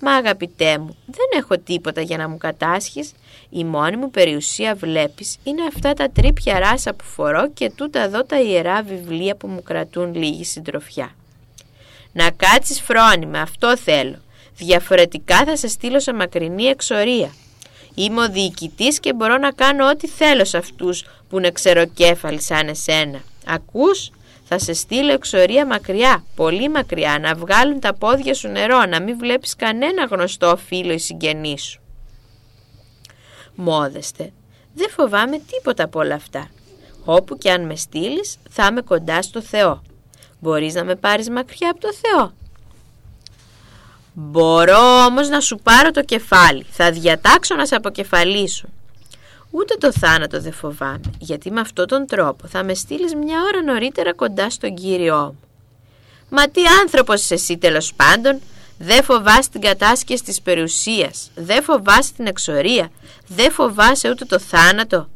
[0.00, 3.12] Μα αγαπητέ μου, δεν έχω τίποτα για να μου κατάσχεις.
[3.50, 8.24] Η μόνη μου περιουσία βλέπεις είναι αυτά τα τρίπια ράσα που φορώ και τούτα εδώ
[8.24, 11.14] τα ιερά βιβλία που μου κρατούν λίγη συντροφιά.
[12.12, 14.18] Να κάτσεις φρόνημα, αυτό θέλω.
[14.54, 17.30] Διαφορετικά θα σε στείλω σε μακρινή εξορία.
[17.94, 22.68] Είμαι ο διοικητής και μπορώ να κάνω ό,τι θέλω σε αυτούς που είναι ξεροκέφαλοι σαν
[22.68, 23.20] εσένα.
[23.46, 24.10] Ακούς;
[24.44, 29.18] Θα σε στείλω εξορία μακριά, πολύ μακριά, να βγάλουν τα πόδια σου νερό, να μην
[29.18, 31.80] βλέπεις κανένα γνωστό φίλο ή συγγενή σου.
[33.54, 34.32] Μόδεστε,
[34.74, 36.50] δεν φοβάμαι τίποτα από όλα αυτά.
[37.04, 39.82] Όπου και αν με στείλεις, θα είμαι κοντά στο Θεό.
[40.40, 42.32] Μπορείς να με πάρεις μακριά από το Θεό.
[44.22, 46.66] Μπορώ όμως να σου πάρω το κεφάλι.
[46.70, 48.70] Θα διατάξω να σε αποκεφαλίσουν.
[49.50, 53.62] Ούτε το θάνατο δεν φοβάμαι, γιατί με αυτόν τον τρόπο θα με στείλεις μια ώρα
[53.62, 55.40] νωρίτερα κοντά στον Κύριό μου.
[56.28, 58.40] Μα τι άνθρωπος είσαι εσύ τέλος πάντων,
[58.78, 62.90] δεν φοβάσαι την κατάσκεση της περιουσίας, δεν φοβάσαι την εξορία,
[63.26, 65.08] δεν φοβάσαι ούτε το θάνατο.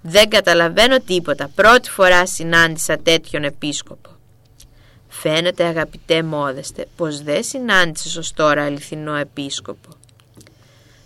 [0.00, 4.17] Δεν καταλαβαίνω τίποτα, πρώτη φορά συνάντησα τέτοιον επίσκοπο.
[5.20, 9.88] Φαίνεται αγαπητέ μόδεστε πως δεν συνάντησες ως τώρα αληθινό επίσκοπο.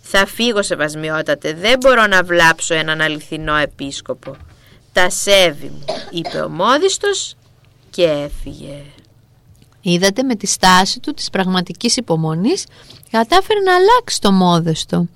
[0.03, 4.37] Θα φύγω σεβασμιότατε, δεν μπορώ να βλάψω έναν αληθινό επίσκοπο.
[4.93, 7.37] Τα σέβη μου, είπε ο μόδιστος
[7.91, 8.83] και έφυγε.
[9.81, 12.67] Είδατε με τη στάση του της πραγματικής υπομονής
[13.11, 15.07] κατάφερε να αλλάξει το μόδεστο.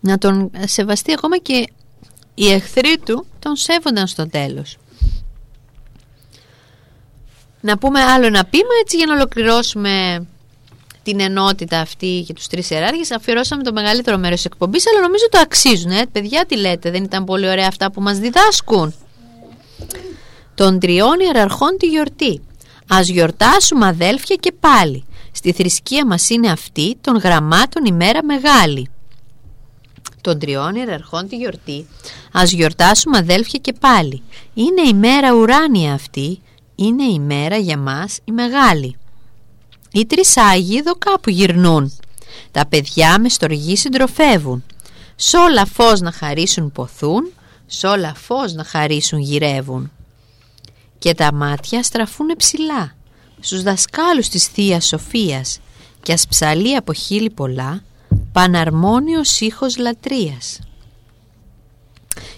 [0.00, 1.68] Να τον σεβαστεί ακόμα και
[2.34, 4.76] οι εχθροί του τον σέβονταν στο τέλος.
[7.64, 10.26] Να πούμε άλλο ένα πείμα έτσι για να ολοκληρώσουμε
[11.02, 13.10] την ενότητα αυτή για τους τρεις ιεράρχες.
[13.10, 16.06] Αφιερώσαμε το μεγαλύτερο μέρος της εκπομπής αλλά νομίζω το αξίζουν ε.
[16.12, 18.94] παιδιά τι λέτε δεν ήταν πολύ ωραία αυτά που μας διδάσκουν.
[20.54, 22.40] Των τριών ιεραρχών τη γιορτή.
[22.88, 25.04] Ας γιορτάσουμε αδέλφια και πάλι.
[25.32, 28.88] Στη θρησκεία μας είναι αυτή των γραμμάτων ημέρα μεγάλη.
[30.20, 31.86] Των τριών ιεραρχών τη γιορτή.
[32.32, 34.22] Ας γιορτάσουμε αδέλφια και πάλι.
[34.54, 36.38] Είναι η μέρα ουράνια αυτή
[36.74, 38.96] είναι η μέρα για μας η μεγάλη
[39.96, 41.92] οι τρεις Άγιοι εδώ κάπου γυρνούν.
[42.50, 44.64] Τα παιδιά με στοργή συντροφεύουν.
[45.16, 47.32] Σ' όλα φως να χαρίσουν ποθούν,
[47.66, 49.90] σ' όλα φως να χαρίσουν γυρεύουν.
[50.98, 52.94] Και τα μάτια στραφούν ψηλά,
[53.40, 55.58] στους δασκάλους της θείας Σοφίας
[56.02, 57.82] και ας ψαλεί από χείλη πολλά,
[58.32, 60.58] παναρμόνιος ήχος λατρείας.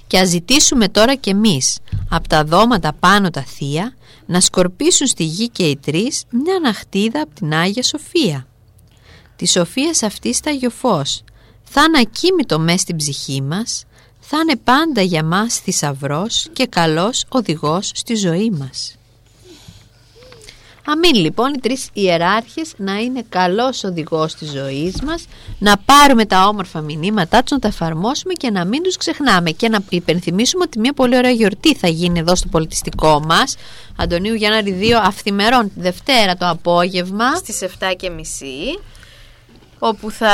[0.07, 1.79] Και ας ζητήσουμε τώρα κι εμείς,
[2.09, 3.96] από τα δώματα πάνω τα θεία,
[4.27, 8.47] να σκορπίσουν στη γη και οι τρεις μια ναχτίδα από την Άγια Σοφία.
[9.37, 11.23] Τη Σοφία αυτής στα γιοφός
[11.65, 13.85] θα είναι ακίμητο μες στην ψυχή μας,
[14.21, 18.97] θα είναι πάντα για μας θησαυρός και καλός οδηγός στη ζωή μας.
[20.89, 25.27] Αμήν λοιπόν οι τρεις ιεράρχες να είναι καλός οδηγός της ζωής μας,
[25.59, 29.69] να πάρουμε τα όμορφα μηνύματά τους, να τα εφαρμόσουμε και να μην τους ξεχνάμε και
[29.69, 33.57] να υπενθυμίσουμε ότι μια πολύ ωραία γιορτή θα γίνει εδώ στο πολιτιστικό μας.
[33.97, 37.35] Αντωνίου Γιάνναρη 2 αυθημερών τη Δευτέρα το απόγευμα.
[37.35, 38.79] Στις 7 και μισή
[39.79, 40.31] όπου θα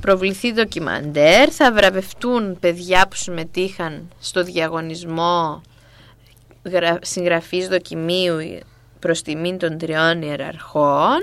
[0.00, 5.62] προβληθεί ντοκιμαντέρ, θα βραβευτούν παιδιά που συμμετείχαν στο διαγωνισμό
[7.00, 8.38] συγγραφής δοκιμίου
[9.02, 11.18] προς τιμήν των τριών ιεραρχών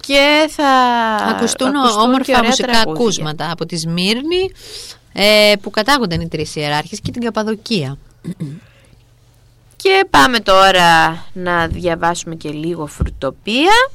[0.00, 0.68] και θα
[1.28, 4.50] ακουστούν, όμορφα μουσικά ακούσματα από τη Σμύρνη
[5.12, 7.98] ε, που κατάγονταν οι τρεις ιεράρχες και την Καπαδοκία.
[9.76, 13.90] Και πάμε τώρα να διαβάσουμε και λίγο φρουτοπία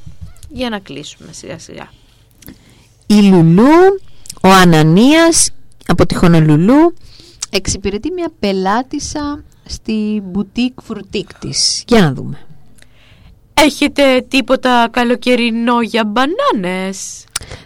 [0.48, 1.92] για να κλείσουμε σιγά σιγά.
[3.06, 4.00] Η Λουλού,
[4.42, 5.50] ο Ανανίας
[5.86, 6.94] από τη Χονολουλού
[7.50, 11.84] εξυπηρετεί μια πελάτησα στη μπουτίκ φρουτίκ της.
[11.86, 12.46] Για να δούμε.
[13.54, 17.24] Έχετε τίποτα καλοκαιρινό για μπανάνες;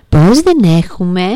[0.08, 1.28] Πώς δεν έχουμε;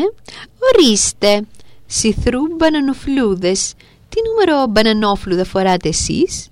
[0.73, 1.45] Ορίστε.
[1.85, 3.73] Σιθρού μπανανοφλούδες.
[4.09, 6.49] Τι νούμερο μπανανόφλουδα φοράτε εσείς;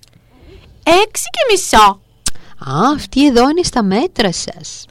[0.82, 2.00] Έξι και μισό.
[2.70, 4.86] Α, αυτή εδώ είναι στα μέτρα σας.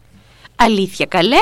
[0.56, 1.38] Αλήθεια καλέ;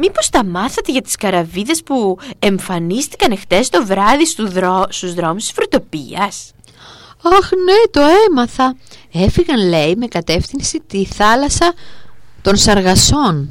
[0.00, 4.84] Μήπως τα μάθατε για τις καραβίδες που εμφανίστηκαν εχθές το βράδυ στου δρό...
[4.88, 6.52] στους δρόμους της φρουτοπίας;
[7.22, 8.76] Αχ ναι το έμαθα.
[9.12, 11.72] Έφυγαν λέει με κατεύθυνση τη θάλασσα
[12.42, 13.48] των Σαργασών.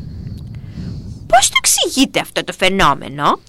[1.27, 3.39] Πώς το εξηγείτε αυτό το φαινόμενο;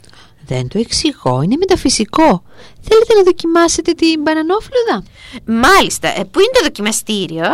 [0.46, 2.42] Δεν το εξηγώ, είναι μεταφυσικό.
[2.80, 5.02] Θέλετε να δοκιμάσετε την μπανανόφλουδα;
[5.44, 7.46] Μάλιστα, ε, πού είναι το δοκιμαστήριο;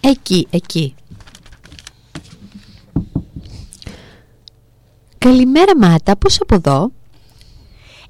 [0.00, 0.94] Εκεί, εκεί.
[5.24, 6.92] Καλημέρα Μάτα, πώς από εδώ;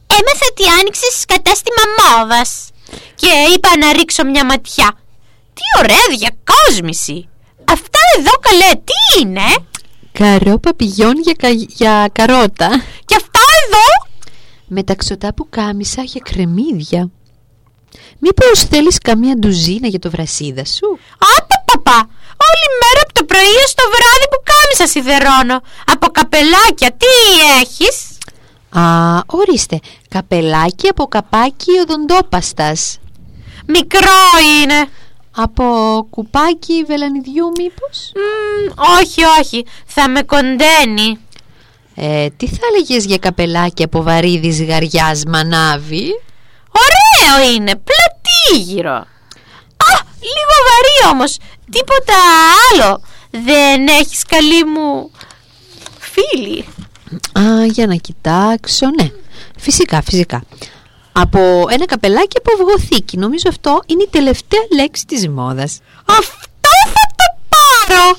[0.07, 2.71] Έμαθα ότι άνοιξες κατάστημα μόδας
[3.15, 4.99] και είπα να ρίξω μια ματιά.
[5.55, 7.29] Τι ωραία διακόσμηση!
[7.65, 9.43] Αυτά εδώ καλέ τι είναι;
[10.13, 11.35] Καρό παπηγιόν για,
[11.69, 12.69] για καρότα.
[13.05, 14.11] Και αυτά εδώ;
[14.67, 17.11] Μεταξωτά που κάμισα για κρεμμύδια.
[18.19, 20.99] Μήπως θέλεις καμία ντουζίνα για το βρασίδα σου;
[21.39, 22.09] Απα
[22.47, 25.63] Όλη μέρα από το πρωί ως το βράδυ που κάμισα σιδερώνω.
[25.93, 27.15] Από καπελάκια τι
[27.61, 28.19] έχεις;
[28.71, 28.83] Α,
[29.27, 29.79] ορίστε,
[30.09, 32.99] καπελάκι από καπάκι οδοντόπαστας.
[33.67, 34.23] Μικρό
[34.63, 34.89] είναι.
[35.37, 35.65] Από
[36.11, 38.13] κουπάκι βελανιδιού μήπως;
[39.01, 41.19] όχι, όχι, θα με κοντένει.
[41.95, 46.09] Ε, τι θα έλεγες για καπελάκι από βαρύδις ζυγαριάς μανάβι;
[46.85, 48.95] Ωραίο είναι, πλατήγυρο.
[49.77, 51.37] Α, λίγο βαρύ όμως,
[51.71, 52.15] τίποτα
[52.71, 53.03] άλλο.
[53.31, 55.11] Δεν έχεις καλή μου
[55.99, 56.65] φίλη.
[57.39, 59.11] Α, για να κοιτάξω, ναι.
[59.59, 60.43] Φυσικά, φυσικά.
[61.13, 63.17] Από ένα καπελάκι από αυγοθήκη.
[63.17, 65.79] Νομίζω αυτό είναι η τελευταία λέξη της μόδας.
[66.05, 68.11] Αυτό θα το πάρω.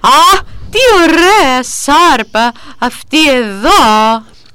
[0.00, 0.40] Α,
[0.70, 3.70] τι ωραία σάρπα αυτή εδώ.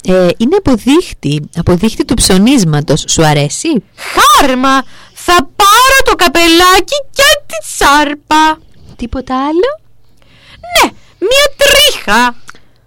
[0.06, 3.04] Ε, είναι αποδείχτη, αποδείχτη του ψωνίσματος.
[3.08, 4.84] Σου αρέσει; Χάρμα,
[5.26, 8.60] θα πάρω το καπελάκι και τη σάρπα.
[8.96, 9.70] Τίποτα άλλο;
[10.74, 12.36] Ναι, μία τρίχα.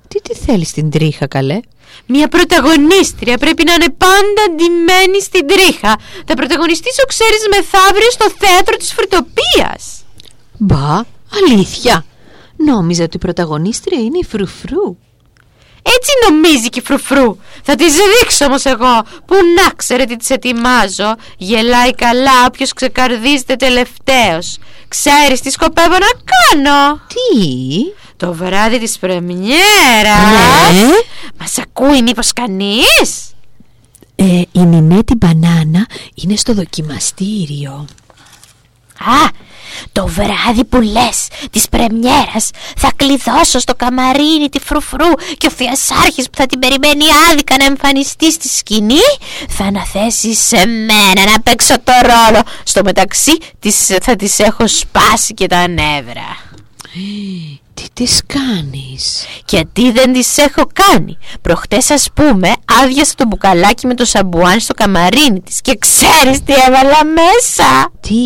[0.08, 1.60] Τι τη θέλεις στην τρίχα καλέ;
[2.06, 8.76] Μια πρωταγωνίστρια πρέπει να είναι πάντα ντυμένη στην τρίχα Θα πρωταγωνιστήσω ξέρεις μεθαύριο στο θέατρο
[8.76, 10.04] της Φρουτοπίας
[10.58, 11.04] Μπα
[11.42, 12.04] αλήθεια
[12.56, 14.96] Νόμιζα ότι η πρωταγωνίστρια είναι η φρουφρού
[15.94, 17.36] Έτσι νομίζει και η φρουφρού.
[17.62, 19.02] Θα της δείξω όμως εγώ.
[19.26, 21.14] Που να ξέρετε τι της ετοιμάζω.
[21.36, 24.58] Γελάει καλά όποιος ξεκαρδίζεται τελευταίος.
[24.88, 27.00] Ξέρεις τι σκοπεύω να κάνω.
[27.06, 27.76] Τι;
[28.16, 30.72] Το βράδυ της πρεμιέρας.
[30.72, 30.88] Ναι.
[31.38, 33.34] Μας ακούει μήπως κανείς;
[34.16, 37.86] Ε, Η Νινέτη Μπανάνα είναι στο δοκιμαστήριο.
[38.98, 39.28] Α,
[39.92, 46.24] το βράδυ που λες της πρεμιέρας θα κλειδώσω στο καμαρίνι τη φρουφρού και ο Θεασάρχης
[46.24, 49.06] που θα την περιμένει άδικα να εμφανιστεί στη σκηνή
[49.48, 52.42] θα αναθέσει σε μένα να παίξω το ρόλο.
[52.64, 56.44] Στο μεταξύ της, θα της έχω σπάσει και τα νεύρα.
[57.76, 61.18] Τι τις κάνεις Και τι δεν τις έχω κάνει.
[61.42, 62.52] Προχτές ας πούμε
[62.82, 68.16] άδειασα το μπουκαλάκι με το σαμπουάν στο καμαρίνι της και ξέρεις τι έβαλα μέσα; Τι;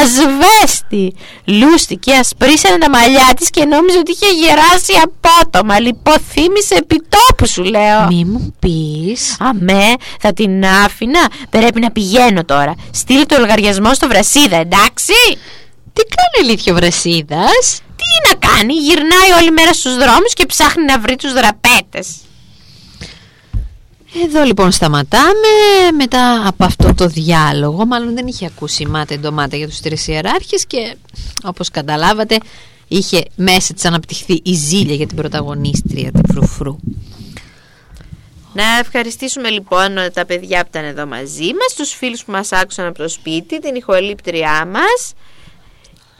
[0.00, 1.14] Ασβέστη!
[1.44, 5.80] Λούστηκε, ασπρίσανε τα μαλλιά της και νόμιζε ότι είχε γεράσει απότομα.
[5.80, 8.06] Λιποθύμησε επιτόπου σου λέω.
[8.06, 11.30] Μη μου πεις Αμέ, θα την άφηνα.
[11.50, 12.74] Πρέπει να πηγαίνω τώρα.
[12.90, 15.12] Στείλει το λογαριασμό στο Βρασίδα, εντάξει.
[15.92, 20.98] Τι κάνει ηλίθιο Βρασίδας Τι να κάνει, γυρνάει όλη μέρα στους δρόμους και ψάχνει να
[21.00, 22.16] βρει τους δραπέτες.
[24.24, 25.48] Εδώ λοιπόν σταματάμε
[25.96, 30.66] μετά από αυτό το διάλογο Μάλλον δεν είχε ακούσει μάτε ντομάτα για τους τρεις ιεράρχες
[30.66, 30.96] Και
[31.44, 32.38] όπως καταλάβατε
[32.88, 36.78] είχε μέσα της αναπτυχθεί η ζήλια για την πρωταγωνίστρια του Φρουφρού
[38.52, 42.86] Να ευχαριστήσουμε λοιπόν τα παιδιά που ήταν εδώ μαζί μας, τους φίλους που μας άκουσαν
[42.86, 45.12] από το σπίτι, την ηχολήπτριά μας.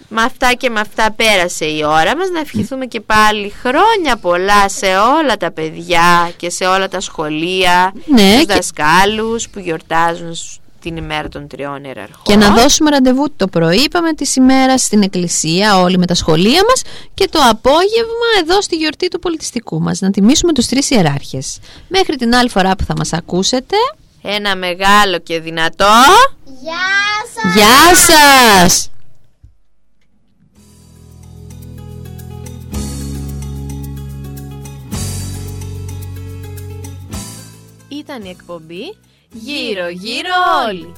[0.08, 2.28] Με αυτά και με αυτά πέρασε η ώρα μας.
[2.32, 7.92] Να ευχηθούμε και πάλι χρόνια πολλά σε όλα τα παιδιά Και σε όλα τα σχολεία
[8.06, 12.22] Ναι, Τους και- δασκάλους που γιορτάζουν σ- την ημέρα των τριών ιεραρχών.
[12.22, 16.60] Και να δώσουμε ραντεβού το πρωί, είπαμε της ημέρας στην εκκλησία όλοι με τα σχολεία
[16.68, 16.82] μας
[17.14, 20.00] Και το απόγευμα εδώ στη γιορτή του πολιτιστικού μας.
[20.00, 21.58] Να τιμήσουμε τους τρεις ιεράρχες.
[21.88, 23.76] Μέχρι την άλλη φορά που θα μας ακούσετε.
[24.22, 25.84] Ένα μεγάλο και δυνατό
[26.62, 26.74] Γεια
[27.34, 27.54] σας!
[27.54, 28.90] Γεια σας!
[38.08, 38.96] Ήταν η εκπομπή
[39.32, 40.30] Γύρω γύρω
[40.66, 40.92] όλοι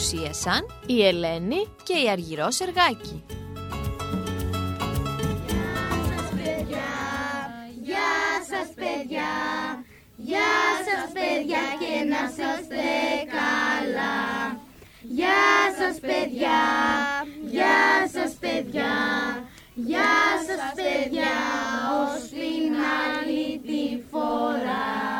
[0.00, 3.24] παρουσίασαν Η Ελένη και η Αργυρός Σεργάκη.
[6.36, 6.90] παιδιά,
[7.82, 8.12] γεια
[8.50, 9.32] σας παιδιά,
[10.16, 10.52] γεια
[10.86, 12.88] σας παιδιά και να είστε
[13.36, 14.18] καλά.
[15.02, 15.44] Γεια
[15.78, 16.60] σας παιδιά,
[17.50, 18.92] γεια σας παιδιά,
[19.74, 20.14] γεια
[20.46, 21.34] σας παιδιά,
[22.00, 25.19] ως την άλλη τη φορά.